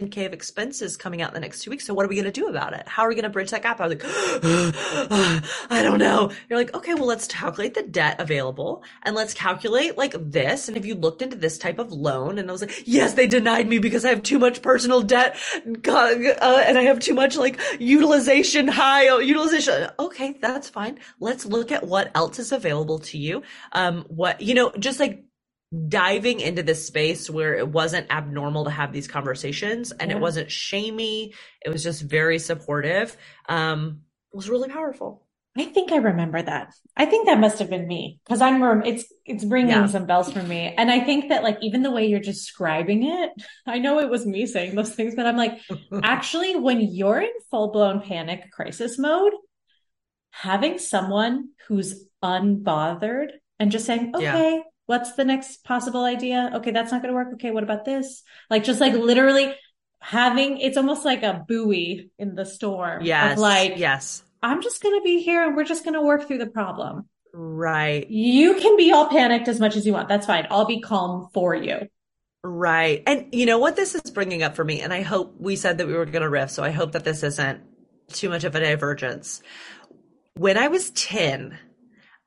[0.00, 1.84] 10K of expenses coming out in the next two weeks.
[1.84, 2.86] So what are we going to do about it?
[2.86, 3.80] How are we going to bridge that gap?
[3.80, 4.04] I was like,
[5.70, 6.30] I don't know.
[6.48, 10.68] You're like, okay, well, let's calculate the debt available and let's calculate like this.
[10.68, 13.26] And if you looked into this type of loan and I was like, yes, they
[13.26, 17.36] denied me because I have too much personal debt uh, and I have too much
[17.36, 19.90] like utilization high uh, utilization.
[19.98, 21.00] Okay, that's fine.
[21.18, 23.42] Let's look at what else is available to you.
[23.72, 25.24] Um, what, you know, just like
[25.86, 30.16] diving into this space where it wasn't abnormal to have these conversations and yeah.
[30.16, 31.34] it wasn't shamey.
[31.64, 33.16] It was just very supportive
[33.48, 34.00] um
[34.32, 35.24] was really powerful.
[35.56, 36.72] I think i remember that.
[36.96, 39.86] I think that must have been me because i'm it's it's bringing yeah.
[39.86, 40.72] some bells for me.
[40.76, 43.30] And i think that like even the way you're describing it
[43.66, 45.60] i know it was me saying those things but i'm like
[46.02, 49.32] actually when you're in full-blown panic crisis mode
[50.30, 56.50] having someone who's unbothered and just saying okay yeah what's the next possible idea?
[56.54, 57.34] Okay, that's not going to work.
[57.34, 58.22] Okay, what about this?
[58.48, 59.54] Like just like literally
[60.00, 63.04] having it's almost like a buoy in the storm.
[63.04, 63.38] Yes.
[63.38, 64.24] like yes.
[64.42, 67.06] I'm just going to be here and we're just going to work through the problem.
[67.34, 68.08] Right.
[68.08, 70.08] You can be all panicked as much as you want.
[70.08, 70.46] That's fine.
[70.50, 71.88] I'll be calm for you.
[72.42, 73.02] Right.
[73.06, 75.78] And you know what this is bringing up for me, and I hope we said
[75.78, 77.60] that we were going to riff, so I hope that this isn't
[78.12, 79.42] too much of a divergence.
[80.34, 81.58] When I was 10,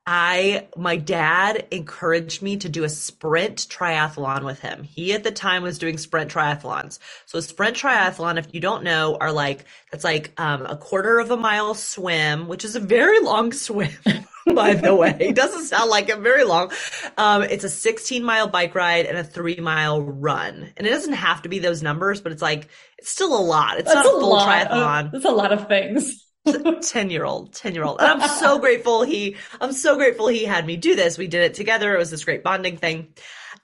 [0.04, 4.82] I my dad encouraged me to do a sprint triathlon with him.
[4.82, 6.98] He at the time was doing sprint triathlons.
[7.26, 11.20] So a sprint triathlon, if you don't know, are like it's like um, a quarter
[11.20, 13.92] of a mile swim, which is a very long swim.
[14.52, 16.72] by the way, it doesn't sound like it very long.
[17.16, 21.12] Um, it's a 16 mile bike ride and a three mile run, and it doesn't
[21.12, 23.78] have to be those numbers, but it's like it's still a lot.
[23.78, 25.14] It's That's not a full triathlon.
[25.14, 26.26] It's a lot of things.
[26.46, 30.44] 10 year old 10 year old and i'm so grateful he i'm so grateful he
[30.44, 31.16] had me do this.
[31.16, 31.94] We did it together.
[31.94, 33.14] It was this great bonding thing.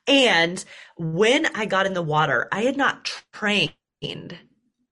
[0.06, 0.64] And
[0.96, 3.72] when i got in the water i had not trained.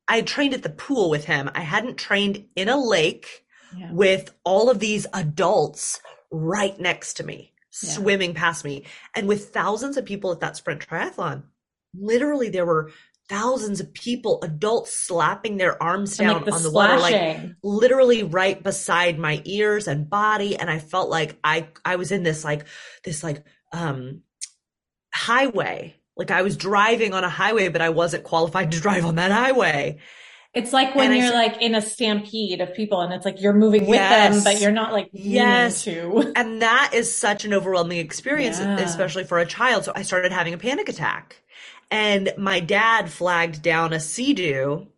[0.09, 1.51] I had trained at the pool with him.
[1.55, 3.45] I hadn't trained in a lake
[3.77, 3.93] yeah.
[3.93, 7.91] with all of these adults right next to me yeah.
[7.91, 8.85] swimming past me.
[9.15, 11.45] And with thousands of people at that sprint triathlon
[11.99, 12.91] literally there were
[13.29, 18.23] thousands of people, adults slapping their arms down like the on the water, like literally
[18.23, 20.57] right beside my ears and body.
[20.57, 22.67] And I felt like I, I was in this like,
[23.05, 24.23] this like, um,
[25.13, 25.97] highway.
[26.17, 29.33] Like I was driving on a highway, but I wasn't qualified to drive on that
[29.33, 29.99] highway.
[30.57, 33.43] It's like when and you're said, like in a stampede of people and it's like
[33.43, 35.85] you're moving with yes, them, but you're not like yes.
[35.85, 36.33] to.
[36.37, 38.79] And that is such an overwhelming experience, yeah.
[38.79, 39.85] especially for a child.
[39.85, 41.43] So I started having a panic attack.
[41.91, 44.89] And my dad flagged down a sea-doo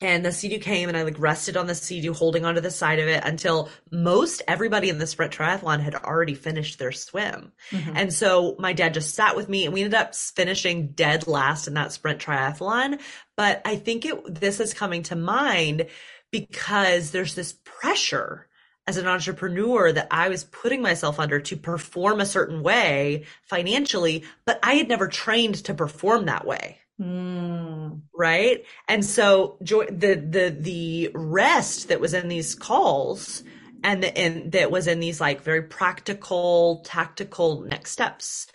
[0.00, 2.98] and the sea-doo came and I like rested on the sea-doo holding onto the side
[2.98, 7.52] of it until most everybody in the sprint triathlon had already finished their swim.
[7.70, 7.96] Mm-hmm.
[7.96, 11.68] And so my dad just sat with me and we ended up finishing dead last
[11.68, 13.00] in that sprint triathlon.
[13.36, 15.86] But I think it, this is coming to mind
[16.30, 18.46] because there's this pressure
[18.86, 24.24] as an entrepreneur that I was putting myself under to perform a certain way financially,
[24.44, 26.79] but I had never trained to perform that way.
[27.00, 28.02] Mm.
[28.14, 28.64] Right.
[28.88, 33.42] And so the, the, the rest that was in these calls
[33.82, 38.46] and, the, and that was in these like very practical, tactical next steps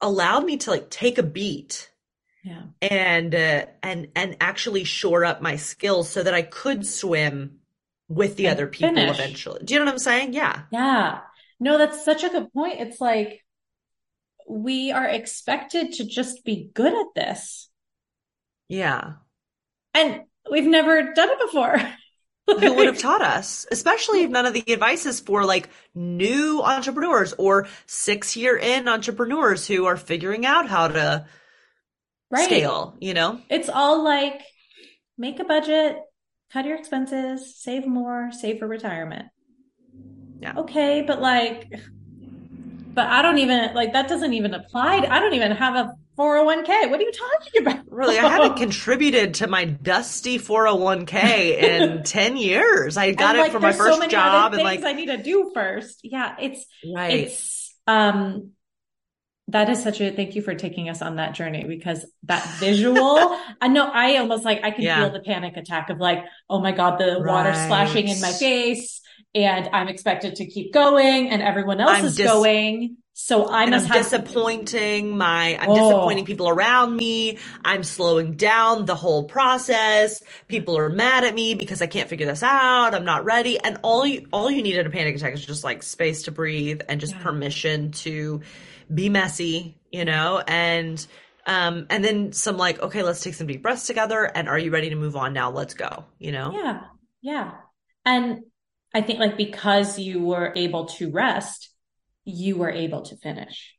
[0.00, 1.90] allowed me to like take a beat
[2.44, 2.62] yeah.
[2.82, 7.60] and, uh, and, and actually shore up my skills so that I could swim
[8.08, 9.18] with the other people finish.
[9.18, 9.62] eventually.
[9.64, 10.34] Do you know what I'm saying?
[10.34, 10.62] Yeah.
[10.70, 11.20] Yeah.
[11.58, 12.80] No, that's such a good point.
[12.80, 13.42] It's like
[14.48, 17.70] we are expected to just be good at this.
[18.68, 19.14] Yeah.
[19.94, 21.78] And we've never done it before.
[22.60, 23.66] Who would have taught us?
[23.72, 28.86] Especially if none of the advice is for like new entrepreneurs or six year in
[28.86, 31.26] entrepreneurs who are figuring out how to
[32.30, 32.44] right.
[32.44, 33.40] scale, you know?
[33.50, 34.42] It's all like
[35.18, 35.98] make a budget,
[36.52, 39.26] cut your expenses, save more, save for retirement.
[40.40, 40.54] Yeah.
[40.58, 41.72] Okay, but like,
[42.94, 45.00] but I don't even like that doesn't even apply.
[45.00, 46.90] To, I don't even have a 401k.
[46.90, 47.84] What are you talking about?
[47.88, 52.96] Really, I haven't contributed to my dusty 401k in 10 years.
[52.96, 55.50] I got like, it for my first so job and like I need to do
[55.54, 56.00] first.
[56.02, 57.12] Yeah, it's right.
[57.12, 58.52] It's um
[59.48, 63.38] that is such a thank you for taking us on that journey because that visual,
[63.60, 65.00] I know I almost like I can yeah.
[65.00, 67.32] feel the panic attack of like, oh my God, the right.
[67.32, 69.00] water splashing in my face
[69.34, 72.96] and I'm expected to keep going and everyone else I'm is dis- going.
[73.18, 75.74] So I must I'm have disappointing my, I'm oh.
[75.74, 77.38] disappointing people around me.
[77.64, 80.22] I'm slowing down the whole process.
[80.48, 82.94] People are mad at me because I can't figure this out.
[82.94, 83.58] I'm not ready.
[83.58, 86.30] And all you, all you need in a panic attack is just like space to
[86.30, 87.22] breathe and just yeah.
[87.22, 88.42] permission to,
[88.92, 91.04] be messy, you know, and
[91.46, 94.24] Um, and then some like, okay, let's take some deep breaths together.
[94.24, 95.50] And are you ready to move on now?
[95.50, 96.52] Let's go, you know?
[96.52, 96.80] Yeah.
[97.22, 97.52] Yeah.
[98.04, 98.40] And
[98.92, 101.70] I think like because you were able to rest,
[102.26, 103.74] you were able to finish.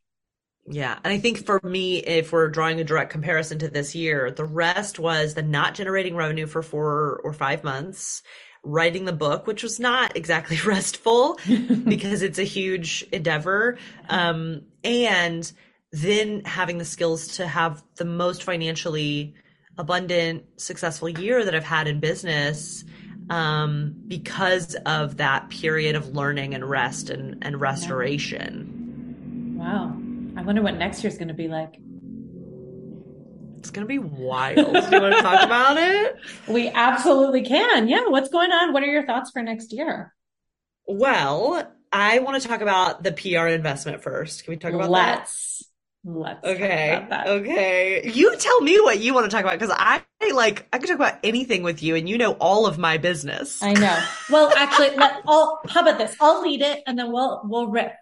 [0.66, 0.98] Yeah.
[1.04, 4.44] And I think for me, if we're drawing a direct comparison to this year, the
[4.44, 8.22] rest was the not generating revenue for four or five months,
[8.64, 11.38] writing the book, which was not exactly restful
[11.84, 13.78] because it's a huge endeavor.
[14.08, 15.50] Um, and
[15.92, 19.34] then having the skills to have the most financially
[19.78, 22.84] abundant, successful year that I've had in business
[23.30, 29.56] um, because of that period of learning and rest and, and restoration.
[29.58, 29.96] Wow.
[30.36, 31.78] I wonder what next year's going to be like.
[33.58, 34.56] It's going to be wild.
[34.56, 36.16] Do you want to talk about it?
[36.46, 37.88] We absolutely can.
[37.88, 38.08] Yeah.
[38.08, 38.72] What's going on?
[38.72, 40.14] What are your thoughts for next year?
[40.86, 44.44] Well, I want to talk about the PR investment first.
[44.44, 45.58] Can we talk about Let's.
[45.58, 45.64] that?
[46.10, 46.42] Let's.
[46.42, 47.06] Okay.
[47.26, 48.10] Okay.
[48.14, 50.00] You tell me what you want to talk about because I
[50.32, 53.62] like I could talk about anything with you, and you know all of my business.
[53.62, 54.02] I know.
[54.30, 55.20] Well, actually, let.
[55.26, 55.60] I'll.
[55.68, 56.16] How about this?
[56.18, 57.92] I'll lead it, and then we'll we'll rip.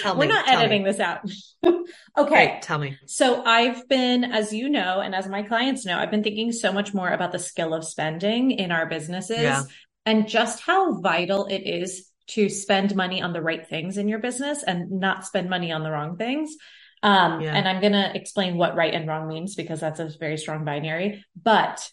[0.00, 0.28] Tell We're me.
[0.28, 0.90] not editing me.
[0.90, 1.20] this out.
[1.66, 1.84] okay.
[2.18, 2.98] Right, tell me.
[3.06, 6.72] So I've been, as you know, and as my clients know, I've been thinking so
[6.72, 9.62] much more about the skill of spending in our businesses Yeah.
[10.04, 14.18] and just how vital it is to spend money on the right things in your
[14.18, 16.56] business and not spend money on the wrong things.
[17.02, 17.54] Um, Yeah.
[17.54, 20.64] and I'm going to explain what right and wrong means because that's a very strong
[20.64, 21.24] binary.
[21.40, 21.90] But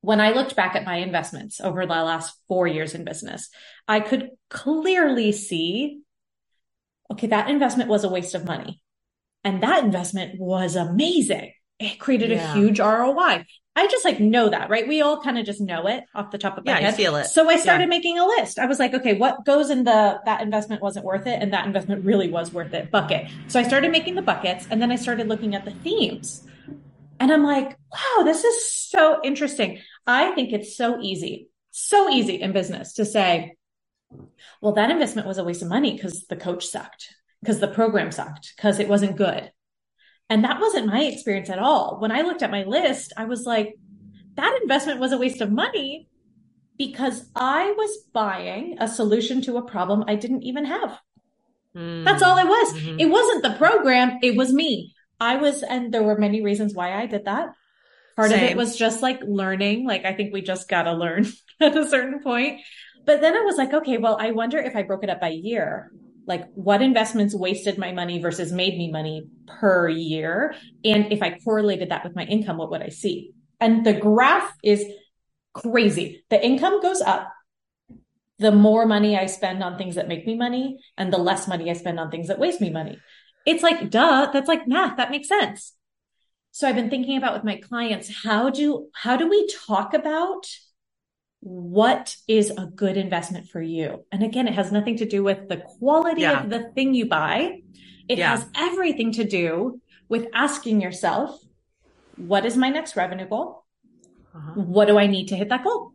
[0.00, 3.50] when I looked back at my investments over the last four years in business,
[3.88, 6.00] I could clearly see,
[7.10, 8.80] okay, that investment was a waste of money.
[9.44, 11.52] And that investment was amazing.
[11.78, 12.52] It created Yeah.
[12.52, 13.44] a huge ROI.
[13.78, 14.86] I just like know that, right?
[14.88, 16.94] We all kind of just know it off the top of Yeah, my head.
[16.96, 17.26] feel it.
[17.26, 17.88] So I started Yeah.
[17.90, 18.58] making a list.
[18.58, 21.64] I was like, okay, what goes in the that investment wasn't worth it and that
[21.66, 23.30] investment really was worth it bucket.
[23.46, 26.44] So I started making the buckets and then I started looking at the themes.
[27.20, 29.78] And I'm like, wow, this is so interesting.
[30.06, 33.54] I think it's so easy, so easy in business to say,
[34.60, 38.10] well, that investment was a waste of money because the coach sucked, because the program
[38.10, 39.52] sucked, because it wasn't good.
[40.30, 41.98] And that wasn't my experience at all.
[42.00, 43.74] When I looked at my list, I was like,
[44.34, 46.08] that investment was a waste of money
[46.76, 50.98] because I was buying a solution to a problem I didn't even have.
[52.04, 52.74] That's all it was.
[52.74, 53.00] Mhm.
[53.00, 54.94] It wasn't the program, it was me.
[55.20, 57.48] I was, and there were many reasons why I did that.
[58.16, 59.86] Part of it was just like learning.
[59.86, 61.26] Like, I think we just got to learn
[61.60, 62.60] at a certain point.
[63.04, 65.28] But then I was like, okay, well, I wonder if I broke it up by
[65.30, 65.90] year,
[66.28, 70.54] like what investments wasted my money versus made me money per year.
[70.84, 73.32] And if I correlated that with my income, what would I see?
[73.58, 74.84] And the graph is
[75.54, 76.22] crazy.
[76.28, 77.32] The income goes up
[78.38, 81.70] the more money I spend on things that make me money and the less money
[81.70, 82.98] I spend on things that waste me money.
[83.46, 84.98] It's like, duh, that's like math.
[84.98, 85.74] That makes sense.
[86.52, 90.46] So I've been thinking about with my clients, how do, how do we talk about
[91.40, 94.04] what is a good investment for you?
[94.10, 96.42] And again, it has nothing to do with the quality Yeah.
[96.42, 97.62] of the thing you buy.
[98.08, 98.30] It Yeah.
[98.36, 101.40] has everything to do with asking yourself,
[102.16, 103.64] what is my next revenue goal?
[104.34, 104.60] Uh-huh.
[104.60, 105.92] What do I need to hit that goal?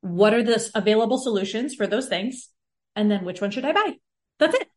[0.00, 2.50] What are the available solutions for those things?
[2.94, 3.98] And then which one should I buy?
[4.38, 4.68] That's it.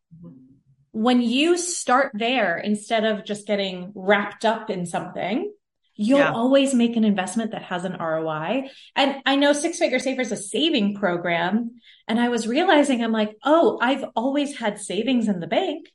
[0.91, 5.53] When you start there, instead of just getting wrapped up in something,
[5.97, 6.31] you'll Yeah.
[6.31, 8.69] always make an investment that has an ROI.
[8.95, 11.81] And I know Six Figure Saver is a saving program.
[12.07, 15.91] And I was realizing, I'm like, oh, I've always had savings in the bank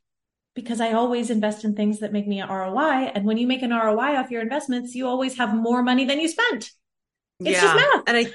[0.53, 3.11] because I always invest in things that make me an ROI.
[3.15, 6.19] And when you make an ROI off your investments, you always have more money than
[6.19, 6.69] you spent.
[7.39, 8.03] It's just math.
[8.05, 8.25] And I,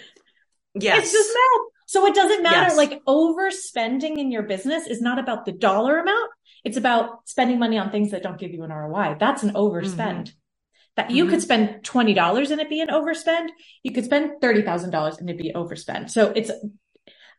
[0.75, 1.05] yes.
[1.05, 1.67] It's just math.
[1.87, 2.75] So it doesn't matter.
[2.75, 2.77] Yes.
[2.77, 6.31] Like overspending in your business is not about the dollar amount.
[6.65, 9.17] It's about spending money on things that don't give you an ROI.
[9.21, 9.97] That's an overspend.
[9.97, 10.39] Mm-hmm.
[10.99, 11.43] That you could mm-hmm.
[11.43, 13.51] spend $20 and it be an overspend.
[13.85, 16.11] You could spend $30,000 and it'd be overspend.
[16.11, 16.51] So it's,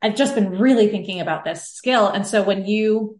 [0.01, 2.07] I've just been really thinking about this skill.
[2.07, 3.19] And so when you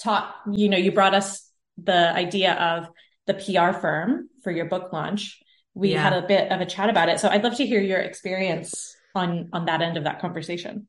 [0.00, 1.48] taught, you know, you brought us
[1.80, 2.88] the idea of
[3.28, 5.40] the PR firm for your book launch.
[5.74, 6.02] We Yeah.
[6.02, 7.20] had a bit of a chat about it.
[7.20, 10.88] So I'd love to hear your experience on on that end of that conversation.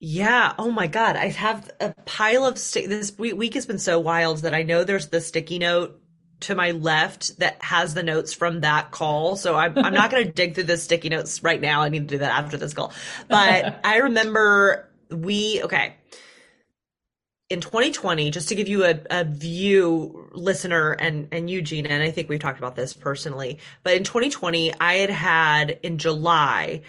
[0.00, 0.54] Yeah.
[0.58, 1.16] Oh my God.
[1.16, 2.86] I have a pile of stick.
[2.86, 6.00] This we- week has been so wild that I know there's the sticky note
[6.40, 9.36] to my left that has the notes from that call.
[9.36, 11.82] So I'm, I'm not going to dig through the sticky notes right now.
[11.82, 12.92] I need to do that after this call.
[13.28, 15.94] But I remember we, okay.
[17.50, 22.10] In 2020, just to give you a, a view, listener and, and Eugene, and I
[22.10, 26.82] think we've talked about this personally, but in 2020, I had had in July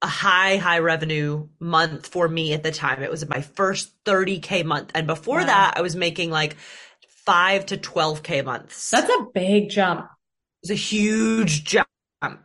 [0.00, 3.02] a high, high revenue month for me at the time.
[3.02, 4.90] It was my first 30K month.
[4.94, 5.46] And before Wow.
[5.46, 6.56] that, I was making like
[7.26, 8.90] five to 12K months.
[8.90, 10.08] That's a big jump.
[10.62, 11.88] It's a huge jump,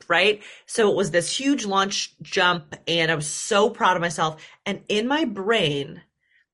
[0.08, 0.42] right?
[0.66, 4.44] So it was this huge launch jump and I was so proud of myself.
[4.66, 6.02] And in my brain,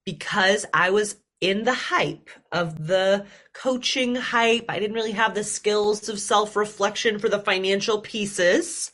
[0.06, 5.44] because I was in the hype of the coaching hype, I didn't really have the
[5.44, 8.92] skills of self reflection for the financial pieces.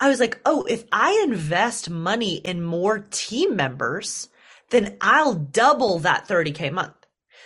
[0.00, 4.28] I was like, oh, if I invest money in more team members,
[4.70, 6.94] then I'll double that 30K month.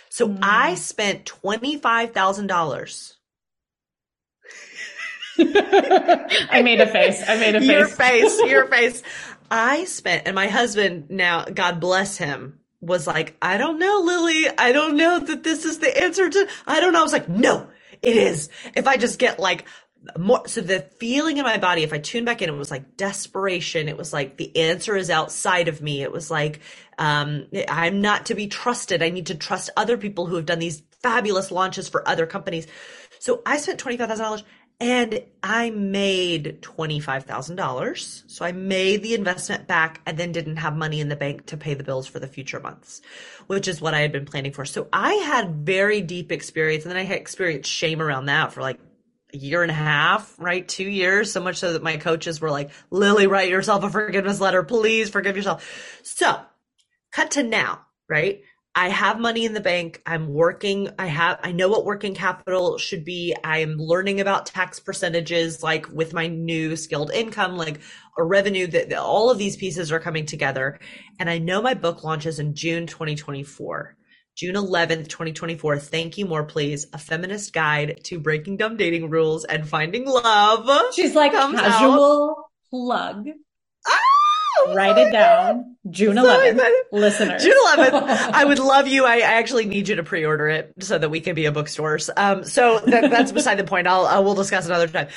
[0.09, 0.39] So mm.
[0.41, 3.13] I spent $25,000.
[6.51, 7.23] I made a face.
[7.27, 7.69] I made a face.
[7.69, 9.03] Your face, your face.
[9.49, 14.45] I spent, and my husband now, God bless him, was like, I don't know, Lilly.
[14.57, 16.99] I don't know that this is the answer to, I don't know.
[16.99, 17.67] I was like, no,
[18.01, 18.49] it is.
[18.75, 19.65] If I just get like
[20.17, 22.97] more so the feeling in my body if i tune back in it was like
[22.97, 23.89] desperation.
[23.89, 26.01] It was like the answer is outside of me.
[26.01, 26.61] It was like
[26.97, 29.03] um, i'm not to be trusted.
[29.03, 32.67] I need to trust other people who have done these fabulous launches for other companies.
[33.19, 34.43] So i spent $25000
[34.81, 41.01] and i made $25000 so i made the investment back and then didn't have money
[41.01, 43.01] in the bank to pay the bills for the future months
[43.47, 44.63] which is what i had been planning for.
[44.63, 48.61] So i had very deep experience and then i had experienced shame around that for
[48.61, 48.79] like
[49.33, 50.67] a year and a half, right?
[50.67, 54.39] Two years, so much so that my coaches were like, Lilly, write yourself a forgiveness
[54.39, 54.63] letter.
[54.63, 55.99] Please forgive yourself.
[56.03, 56.39] So
[57.11, 58.41] cut to now, right?
[58.75, 60.01] I have money in the bank.
[60.05, 60.89] I'm working.
[60.97, 63.35] I have, I know what working capital should be.
[63.43, 67.81] I am learning about tax percentages, like with my new skilled income, like
[68.17, 70.79] a revenue that all of these pieces are coming together.
[71.19, 73.97] And I know my book launches in June 2024.
[74.39, 75.79] June 11th, 2024.
[75.79, 76.87] Thank you more, please.
[76.93, 80.93] A feminist guide to breaking dumb dating rules and finding love.
[80.93, 82.45] She's like casual out.
[82.69, 83.27] plug.
[83.85, 85.75] Oh, Write it down.
[85.89, 86.57] June 11th.
[86.57, 87.43] So listeners.
[87.43, 87.91] June 11th.
[88.33, 89.03] I would love you.
[89.03, 92.09] I, I, actually need you to pre-order it so that we can be a bookstores.
[92.15, 93.87] Um, so that, that's beside the point.
[93.87, 95.09] I'll, we'll discuss another time.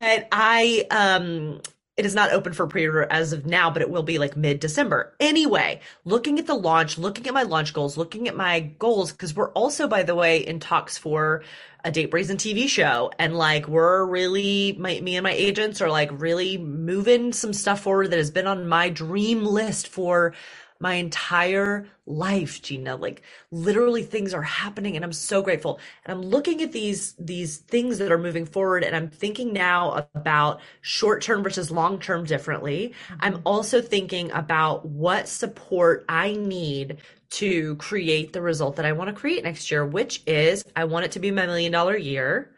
[0.00, 1.60] But I, um,
[1.96, 5.14] it is not open for pre-order as of now, but it will be like mid-December.
[5.18, 9.34] Anyway, looking at the launch, looking at my launch goals, looking at my goals, because
[9.34, 11.42] we're also, by the way, in talks for
[11.84, 13.10] a date brazen TV show.
[13.18, 17.80] And like, we're really, my, me and my agents are like really moving some stuff
[17.80, 20.34] forward that has been on my dream list for
[20.80, 22.96] my entire life, Gina.
[22.96, 25.80] Like literally things are happening and I'm so grateful.
[26.04, 30.06] And I'm looking at these, these things that are moving forward and I'm thinking now
[30.14, 32.94] about short term versus long term differently.
[33.08, 33.16] Mm-hmm.
[33.20, 36.98] I'm also thinking about what support I need
[37.28, 41.04] to create the result that I want to create next year, which is I want
[41.06, 42.52] it to be my million dollar year.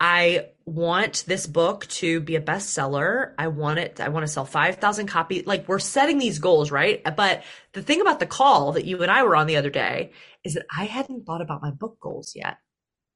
[0.00, 3.32] I want this book to be a bestseller.
[3.38, 5.46] I want it, I want to sell 5,000 copies.
[5.46, 7.02] Like we're setting these goals, right?
[7.16, 10.10] But the thing about the call that you and I were on the other day
[10.44, 12.58] is that I hadn't thought about my book goals yet.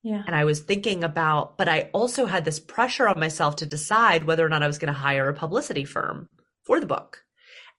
[0.03, 0.23] Yeah.
[0.27, 4.25] And I was thinking about, but I also had this pressure on myself to decide
[4.25, 6.29] whether or not I was going to hire a publicity firm
[6.63, 7.25] for the book.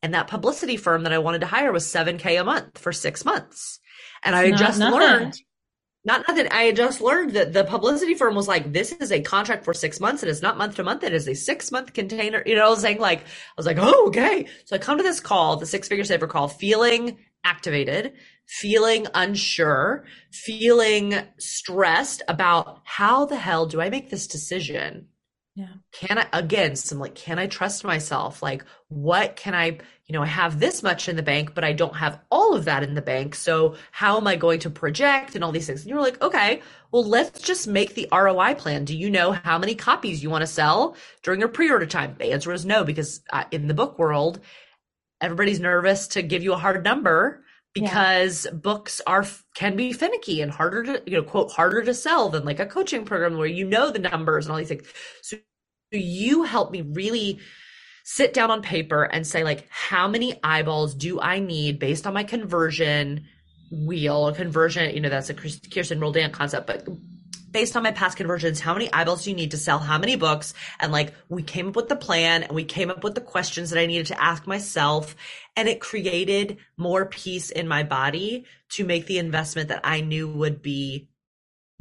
[0.04, 3.24] And that publicity firm that I wanted to hire was 7K a month for six
[3.24, 3.80] months.
[4.24, 5.00] And I just nothing.
[5.00, 5.34] learned
[6.04, 6.48] not nothing.
[6.50, 10.00] I just learned that the publicity firm was like, this is a contract for six
[10.00, 10.24] months.
[10.24, 11.04] It is not month to month.
[11.04, 12.42] It is a six month container.
[12.46, 14.48] You know, I was saying like, I was like, oh, okay.
[14.66, 18.14] So I come to this call, the six figure saver call, feeling activated,
[18.48, 25.08] feeling unsure, feeling stressed about how the hell do I make this decision?
[25.56, 25.74] Yeah.
[25.92, 28.42] Can I, again, some like, can I trust myself?
[28.42, 29.80] Like, what can I,
[30.12, 32.66] you know, I have this much in the bank, but I don't have all of
[32.66, 33.34] that in the bank.
[33.34, 35.84] So how am I going to project and all these things?
[35.84, 38.84] And you're like, okay, well, let's just make the ROI plan.
[38.84, 42.18] Do you know how many copies you want to sell during your pre-order time?
[42.20, 44.42] The answer is no, because uh, in the book world,
[45.22, 48.52] everybody's nervous to give you a hard number because yeah.
[48.52, 52.44] books are can be finicky and harder to you know quote harder to sell than
[52.44, 54.86] like a coaching program where you know the numbers and all these things
[55.22, 55.38] so
[55.90, 57.40] you help me really
[58.04, 62.14] sit down on paper and say like how many eyeballs do i need based on
[62.14, 63.26] my conversion
[63.72, 66.88] wheel conversion you know that's a kirsten roldan concept but
[67.52, 70.16] based on my past conversions, how many eyeballs do you need to sell how many
[70.16, 70.54] books?
[70.80, 73.70] And like, we came up with the plan and we came up with the questions
[73.70, 75.16] that I needed to ask myself.
[75.56, 80.28] And it created more peace in my body to make the investment that I knew
[80.30, 81.10] would be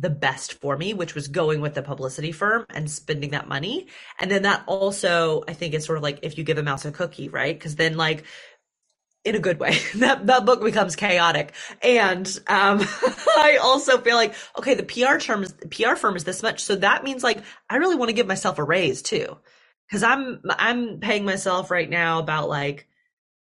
[0.01, 3.89] the best for me, which was going with the publicity firm and spending that money.
[4.19, 6.87] And then that also, I think is sort of like if you give a mouse
[6.87, 7.57] a cookie, right?
[7.57, 8.25] Because then like
[9.25, 9.79] in a good way.
[9.97, 12.81] that that book becomes chaotic, and um,
[13.39, 16.77] I also feel like okay, the PR term is, PR firm is this much, so
[16.77, 19.39] that means like I really want to give myself a raise too,
[19.89, 22.89] because I'm I'm paying myself right now about like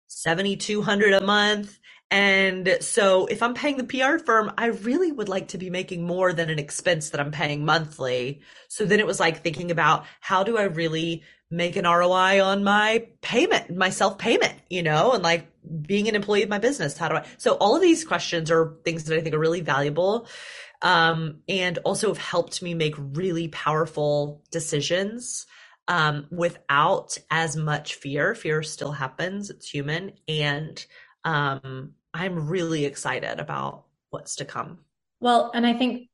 [0.09, 1.78] seventy two hundred a month,
[2.11, 6.04] And so if I'm paying the PR firm, I really would like to be making
[6.04, 8.40] more than an expense that I'm paying monthly.
[8.68, 12.64] So then it was like thinking about how do I really make an ROI on
[12.64, 15.48] my payment, my self payment, you know, and like
[15.82, 16.96] being an employee of my business.
[16.98, 17.26] How do I?
[17.38, 20.26] So all of these questions are things that I think are really valuable.
[20.82, 25.46] Um, and also have helped me make really powerful decisions
[25.88, 28.34] um, without as much fear.
[28.34, 30.84] Fear still happens; it's human, and
[31.24, 34.78] um, I'm really excited about what's to come.
[35.20, 36.08] Well, and I think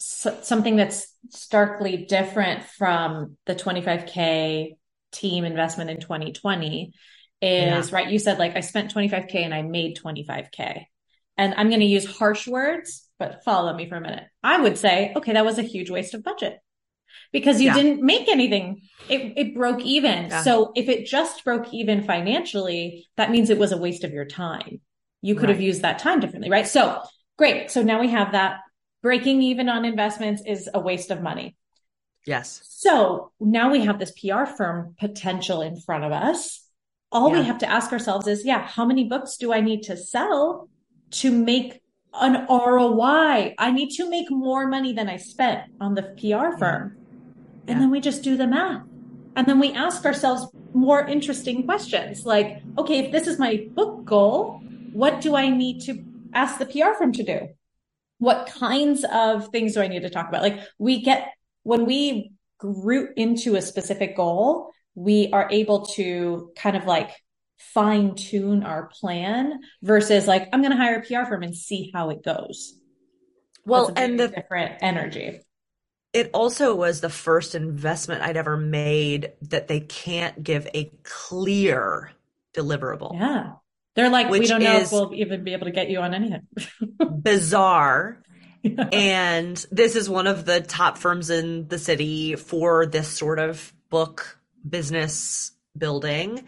[0.00, 4.76] something that's starkly different from the 25k
[5.12, 6.92] team investment in 2020
[7.42, 7.96] is yeah.
[7.96, 10.84] right you said like i spent 25k and i made 25k
[11.36, 14.78] and i'm going to use harsh words but follow me for a minute i would
[14.78, 16.58] say okay that was a huge waste of budget
[17.32, 17.74] because you yeah.
[17.74, 20.42] didn't make anything it, it broke even yeah.
[20.42, 24.26] so if it just broke even financially that means it was a waste of your
[24.26, 24.80] time
[25.22, 25.54] you could right.
[25.54, 27.00] have used that time differently right so
[27.36, 28.60] great so now we have that
[29.02, 31.56] breaking even on investments is a waste of money.
[32.26, 32.60] Yes.
[32.68, 36.66] So now we have this PR firm potential in front of us.
[37.10, 37.40] All yeah.
[37.40, 40.68] we have to ask ourselves is, yeah, how many books do I need to sell
[41.12, 41.80] to make
[42.14, 43.54] an ROI?
[43.58, 46.96] I need to make more money than I spent on the PR firm.
[47.64, 47.72] Yeah.
[47.72, 48.82] And then we just do the math.
[49.34, 54.04] And then we ask ourselves more interesting questions like, okay, if this is my book
[54.04, 54.62] goal,
[54.92, 57.48] what do I need to ask the PR firm to do?
[58.20, 60.42] what kinds of things do I need to talk about?
[60.42, 61.32] Like we get
[61.64, 67.10] when we group into a specific goal, we are able to kind of like
[67.58, 71.90] fine tune our plan versus like I'm going to hire a PR firm and see
[71.94, 72.74] how it goes.
[73.64, 75.40] Well, and the different energy.
[76.12, 82.10] It also was the first investment I'd ever made that they can't give a clear
[82.52, 83.14] deliverable.
[83.14, 83.52] Yeah.
[83.96, 86.42] They're like, we don't know if we'll even be able to get you on anything.
[87.22, 88.22] bizarre.
[88.62, 88.88] Yeah.
[88.92, 93.72] And this is one of the top firms in the city for this sort of
[93.88, 94.38] book
[94.68, 96.44] business building.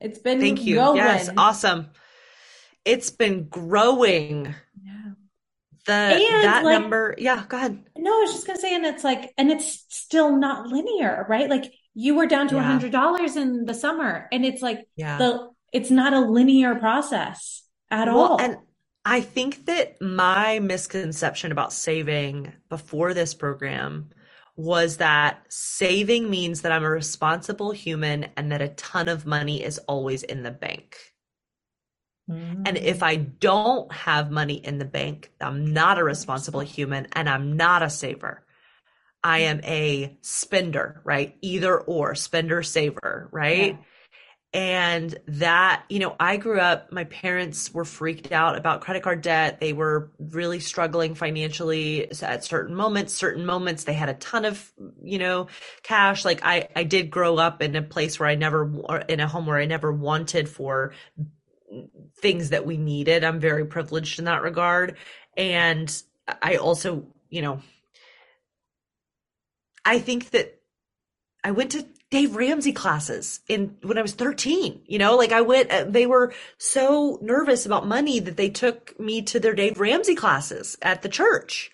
[0.00, 0.76] It's been Thank you.
[0.76, 0.96] Going.
[0.96, 1.28] Yes.
[1.36, 1.90] Awesome
[2.84, 4.54] it's been growing.
[4.82, 5.12] Yeah.
[5.86, 7.82] The and that like, number, yeah, go ahead.
[7.96, 11.50] No, I was just gonna say, and it's like, and it's still not linear, right?
[11.50, 15.18] Like you were down to a hundred dollars in the summer, and it's like yeah.
[15.18, 18.40] the it's not a linear process at well, all.
[18.40, 18.58] And
[19.04, 24.10] I think that my misconception about saving before this program
[24.54, 29.62] was that saving means that I'm a responsible human and that a ton of money
[29.62, 30.96] is always in the bank.
[32.64, 33.02] And if.
[33.02, 37.82] I don't have money in the bank, I'm not a responsible human and I'm not
[37.82, 38.44] a saver.
[39.24, 41.36] I am a spender, right?
[41.42, 43.72] Either or, spender, saver, right?
[43.72, 43.84] Yeah.
[44.54, 49.22] And that, you know, I grew up, my parents were freaked out about credit card
[49.22, 49.60] debt.
[49.60, 53.14] They were really struggling financially at certain moments.
[53.14, 54.72] Certain moments they had a ton of,
[55.02, 55.48] you know,
[55.82, 56.24] cash.
[56.24, 58.70] Like I, I did grow up in a place where I never,
[59.08, 60.92] in a home where I never wanted for
[62.18, 63.24] things that we needed.
[63.24, 64.96] I'm very privileged in that regard.
[65.36, 66.02] And
[66.40, 67.60] I also, you know,
[69.84, 70.60] I think that
[71.44, 74.82] I went to Dave Ramsey classes in when I was 13.
[74.86, 78.98] You know, like I went, uh, they were so nervous about money that they took
[79.00, 81.70] me to their Dave Ramsey classes at the church.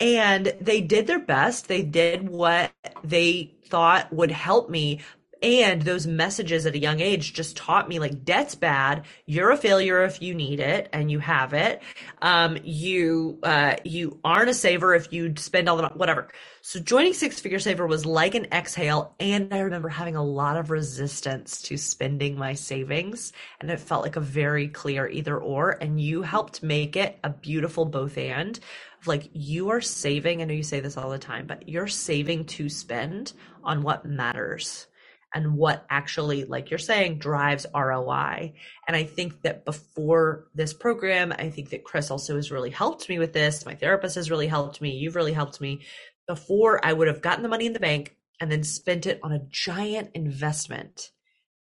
[0.00, 1.68] And they did their best.
[1.68, 2.72] They did what
[3.04, 5.00] they thought would help me.
[5.42, 9.04] And those messages at a young age just taught me like debt's bad.
[9.26, 11.82] You're a failure if you need it and you have it.
[12.22, 16.28] Um, you, uh, you aren't a saver if you spend all the whatever.
[16.62, 19.14] So joining Six Figure Saver was like an exhale.
[19.20, 23.32] And I remember having a lot of resistance to spending my savings.
[23.60, 25.70] And it felt like a very clear either or.
[25.70, 28.58] And you helped make it a beautiful both and
[29.06, 30.40] like you are saving.
[30.40, 33.32] I know you say this all the time, but you're saving to spend
[33.62, 34.86] on what matters
[35.34, 38.54] and what actually, like you're saying, drives ROI.
[38.86, 43.08] And I think that before this program, I think that Chris also has really helped
[43.08, 43.66] me with this.
[43.66, 44.90] My therapist has really helped me.
[44.90, 45.82] You've really helped me
[46.28, 49.32] before I would have gotten the money in the bank and then spent it on
[49.32, 51.10] a giant investment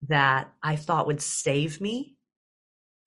[0.08, 2.16] that I thought would save me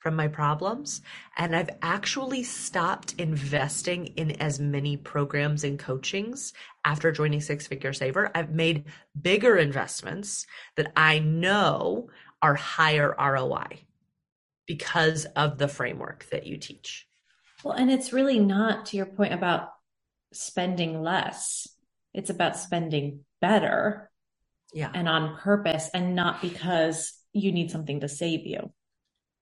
[0.07, 1.03] from my problems.
[1.37, 6.53] And I've actually stopped investing in as many programs and coachings
[6.85, 8.31] after joining Six Figure Saver.
[8.33, 8.85] I've made
[9.21, 10.47] bigger investments
[10.77, 12.09] that I know
[12.41, 13.81] are higher ROI
[14.65, 17.09] because of the framework that you teach.
[17.65, 19.71] Well, and it's really not to your point about
[20.33, 21.67] spending less.
[22.15, 24.09] It's about spending better.
[24.73, 24.93] Yeah.
[24.95, 28.71] And on purpose and not because you need something to save you.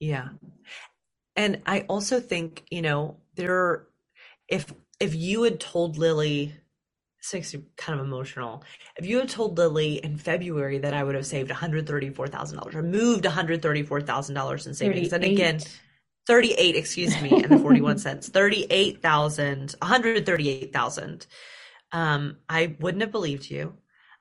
[0.00, 0.28] Yeah.
[1.36, 3.86] And I also think, you know, there
[4.48, 6.54] if if you had told Lilly
[7.24, 8.62] this makes me kind of emotional.
[8.96, 13.24] If you had told Lilly in February that I would have saved $134,000 or moved
[13.24, 15.12] $134,000 in savings, 38.
[15.12, 15.60] and again,
[16.26, 21.26] 38, excuse me, and the 41 cents, 38,000, 138,000.
[21.92, 23.74] Um, I wouldn't have believed you.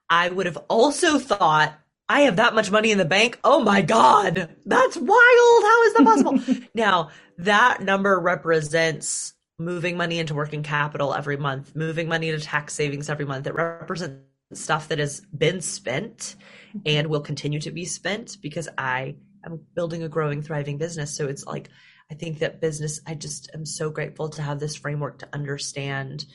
[0.09, 1.73] I would have also thought,
[2.09, 3.39] I have that much money in the bank.
[3.43, 5.09] Oh my God, that's wild.
[5.09, 6.65] How is that possible?
[6.75, 12.73] now, that number represents moving money into working capital every month, moving money into tax
[12.73, 13.47] savings every month.
[13.47, 16.35] It represents stuff that has been spent
[16.85, 21.15] and will continue to be spent because I am building a growing, thriving business.
[21.15, 21.69] So it's like,
[22.11, 26.25] I think that business, I just am so grateful to have this framework to understand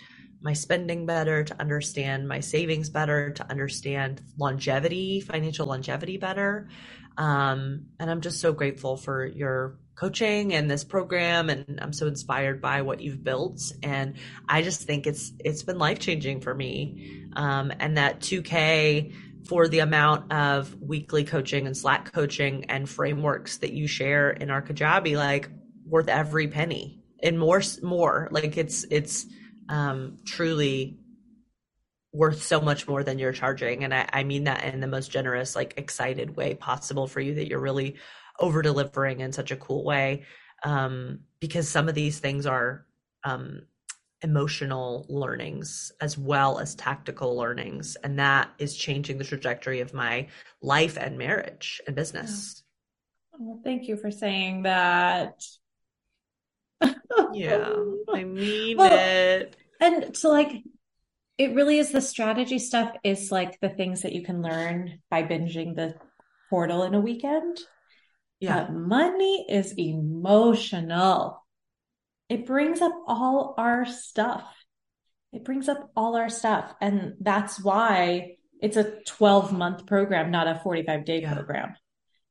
[0.40, 6.68] my spending better, to understand my savings better, to understand longevity, financial longevity better.
[7.16, 12.06] Um, and I'm just so grateful for your coaching and this program and I'm so
[12.06, 13.60] inspired by what you've built.
[13.82, 14.14] And
[14.48, 17.26] I just think it's it's been life changing for me.
[17.34, 19.12] Um, and that 2k
[19.48, 24.50] for the amount of weekly coaching and slack coaching and frameworks that you share in
[24.50, 25.48] our kajabi like
[25.84, 28.28] worth every penny and more more.
[28.30, 29.26] Like it's it's
[29.68, 30.98] um truly
[32.12, 33.84] worth so much more than you're charging.
[33.84, 37.34] And I, I mean that in the most generous like excited way possible for you
[37.34, 37.96] that you're really
[38.40, 40.24] over delivering in such a cool way.
[40.64, 42.86] Um because some of these things are
[43.24, 43.62] um
[44.22, 47.96] emotional learnings as well as tactical learnings.
[48.02, 50.28] And that is changing the trajectory of my
[50.60, 52.62] life and marriage and business.
[53.38, 55.44] Well, thank you for saying that
[57.32, 57.74] yeah,
[58.14, 59.56] I mean well, it.
[59.80, 60.62] And so, like,
[61.38, 65.22] it really is the strategy stuff is like the things that you can learn by
[65.22, 65.94] binging the
[66.50, 67.58] portal in a weekend.
[68.40, 68.64] Yeah.
[68.64, 71.44] But money is emotional.
[72.28, 74.44] It brings up all our stuff.
[75.32, 76.74] It brings up all our stuff.
[76.80, 81.34] And that's why it's a 12 month program, not a 45 day yeah.
[81.34, 81.74] program.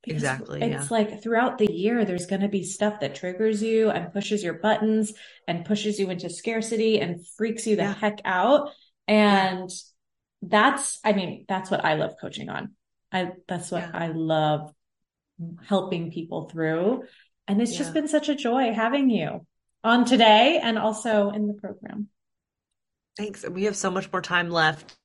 [0.10, 0.62] Exactly.
[0.62, 0.98] It's yeah.
[0.98, 4.56] like throughout the year, there's going to be stuff that triggers you and pushes your
[4.56, 5.14] buttons
[5.48, 7.94] and pushes you into scarcity and freaks you the yeah.
[7.94, 8.72] heck out.
[9.08, 10.48] And yeah.
[10.50, 12.74] that's, I mean, that's what I love coaching on.
[13.12, 14.74] I, that's what I love
[15.66, 17.04] helping people through.
[17.48, 19.46] And it's just been such a joy having you
[19.84, 22.10] on today and also in the program.
[23.16, 23.48] Thanks.
[23.48, 24.98] We have so much more time left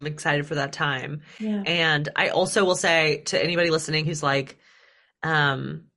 [0.00, 1.22] I'm excited for that time.
[1.38, 1.62] Yeah.
[1.66, 4.58] And I also will say to anybody listening who's like,
[5.22, 5.88] um,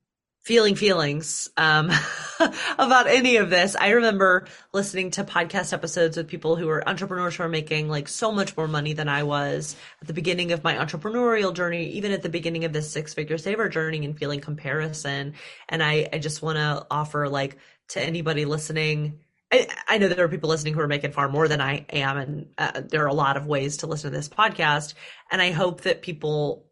[0.42, 1.90] feeling feelings um,
[2.78, 3.76] about any of this.
[3.76, 8.08] I remember listening to podcast episodes with people who were entrepreneurs who were making like
[8.08, 12.10] so much more money than I was at the beginning of my entrepreneurial journey, even
[12.10, 15.34] at the beginning of this six figure saver journey and feeling comparison.
[15.68, 17.58] And I, I just want to offer like
[17.90, 19.20] to anybody listening,
[19.52, 22.16] I, I, know there are people listening who are making far more than I am,
[22.16, 24.94] and uh, there are a lot of ways to listen to this podcast.
[25.30, 26.66] And I hope that people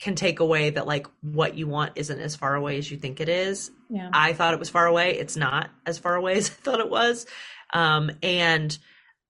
[0.00, 3.20] can take away that like what you want isn't as far away as you think
[3.20, 3.70] it is.
[3.90, 4.10] Yeah.
[4.12, 5.18] I thought it was far away.
[5.18, 7.26] It's not as far away as I thought it was.
[7.74, 8.76] Um, and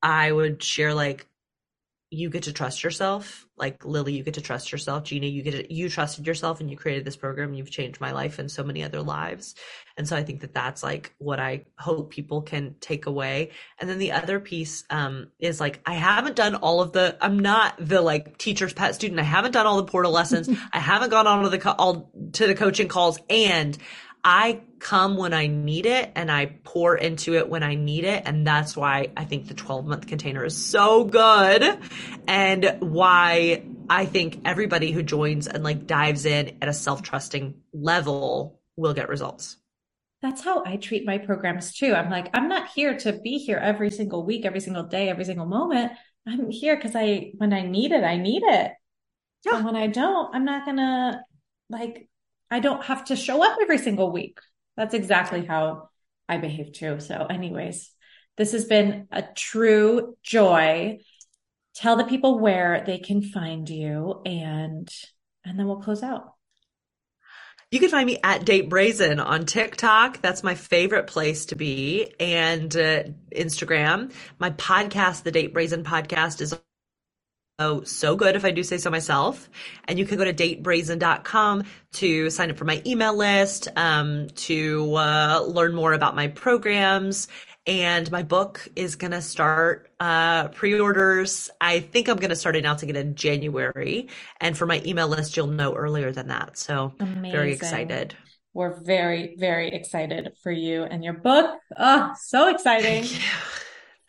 [0.03, 1.26] I would share like
[2.11, 3.47] you get to trust yourself.
[3.57, 5.05] Like Lilly, you get to trust yourself.
[5.05, 7.55] Gina, you get to, you trusted yourself and you created this program.
[7.55, 9.55] You've changed my life and so many other lives.
[9.97, 13.51] And so I think that that's like what I hope people can take away.
[13.79, 17.17] And then the other piece um, is like I haven't done all of the.
[17.21, 19.21] I'm not the like teacher's pet student.
[19.21, 20.49] I haven't done all the portal lessons.
[20.73, 23.79] I haven't gone on to the all to the coaching calls and
[24.23, 28.23] I come when I need it and I pour into it when I need it.
[28.27, 31.79] And that's why I think the 12 month container is so good
[32.27, 37.55] and why I think everybody who joins and like dives in at a self trusting
[37.73, 39.57] level will get results.
[40.23, 41.95] That's how I treat my programs too.
[41.95, 45.25] I'm like, I'm not here to be here every single week, every single day, every
[45.25, 45.93] single moment.
[46.29, 48.73] I'm here because I, when I need it, I need it.
[49.47, 49.57] Yeah.
[49.57, 51.25] And when I don't, I'm not gonna
[51.71, 52.10] like
[52.51, 54.38] I don't have to show up every single week.
[54.76, 55.90] That's exactly how
[56.28, 57.01] I behave too.
[57.01, 57.90] So, anyways,
[58.36, 60.98] this has been a true joy.
[61.74, 64.88] Tell the people where they can find you and
[65.44, 66.34] and then we'll close out.
[67.70, 70.20] You can find me at Date Brazen on TikTok.
[70.20, 72.12] That's my favorite place to be.
[72.18, 74.12] And uh, Instagram.
[74.40, 76.59] My podcast, the Date Brazen podcast, is
[77.61, 79.51] Oh, so good if I do say so myself.
[79.85, 84.95] And you can go to datebrazen.com to sign up for my email list, um, to
[84.95, 87.29] uh, learn more about my programs.
[87.67, 91.51] And my book is going to start uh, pre orders.
[91.61, 94.09] I think I'm going to start announcing it in January.
[94.41, 96.57] And for my email list, you'll know earlier than that.
[96.57, 97.31] So, Amazing.
[97.31, 98.17] very excited.
[98.55, 101.61] We're very, very excited for you and your book.
[101.77, 103.05] Oh, so exciting.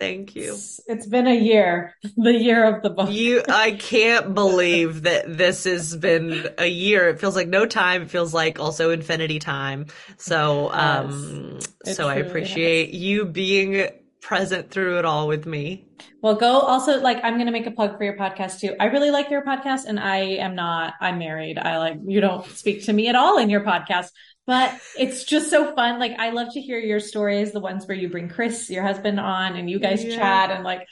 [0.02, 0.54] Thank you.
[0.54, 3.12] It's, it's been a year, the year of the book.
[3.12, 7.10] You, I can't believe that this has been a year.
[7.10, 8.02] It feels like no time.
[8.02, 9.86] It feels like also infinity time.
[10.18, 13.00] So, um, so I appreciate has.
[13.00, 13.90] you being
[14.22, 15.86] present through it all with me.
[16.22, 18.76] Well, go also like I'm going to make a plug for your podcast too.
[18.80, 21.60] I really like your podcast and I am not I'm married.
[21.60, 24.10] I like you don't speak to me at all in your podcast
[24.46, 26.00] but it's just so fun.
[26.00, 29.20] Like I love to hear your stories, the ones where you bring Chris, your husband,
[29.20, 30.16] on, and you guys yeah.
[30.16, 30.88] chat and like.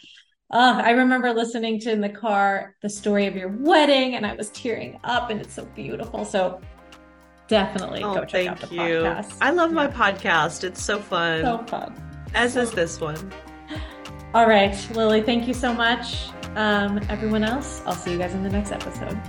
[0.52, 4.34] Uh, I remember listening to in the car the story of your wedding, and I
[4.34, 6.26] was tearing up, and it's so beautiful.
[6.26, 6.60] So
[7.48, 8.80] definitely oh, go check out the you.
[8.80, 9.38] podcast.
[9.42, 11.44] I love my podcast; it's so fun.
[11.44, 11.94] So fun.
[12.34, 13.32] As so is this one.
[14.34, 15.22] All right, Lilly.
[15.22, 16.30] Thank you so much.
[16.56, 19.20] Um, everyone else, I'll see you guys in the next episode.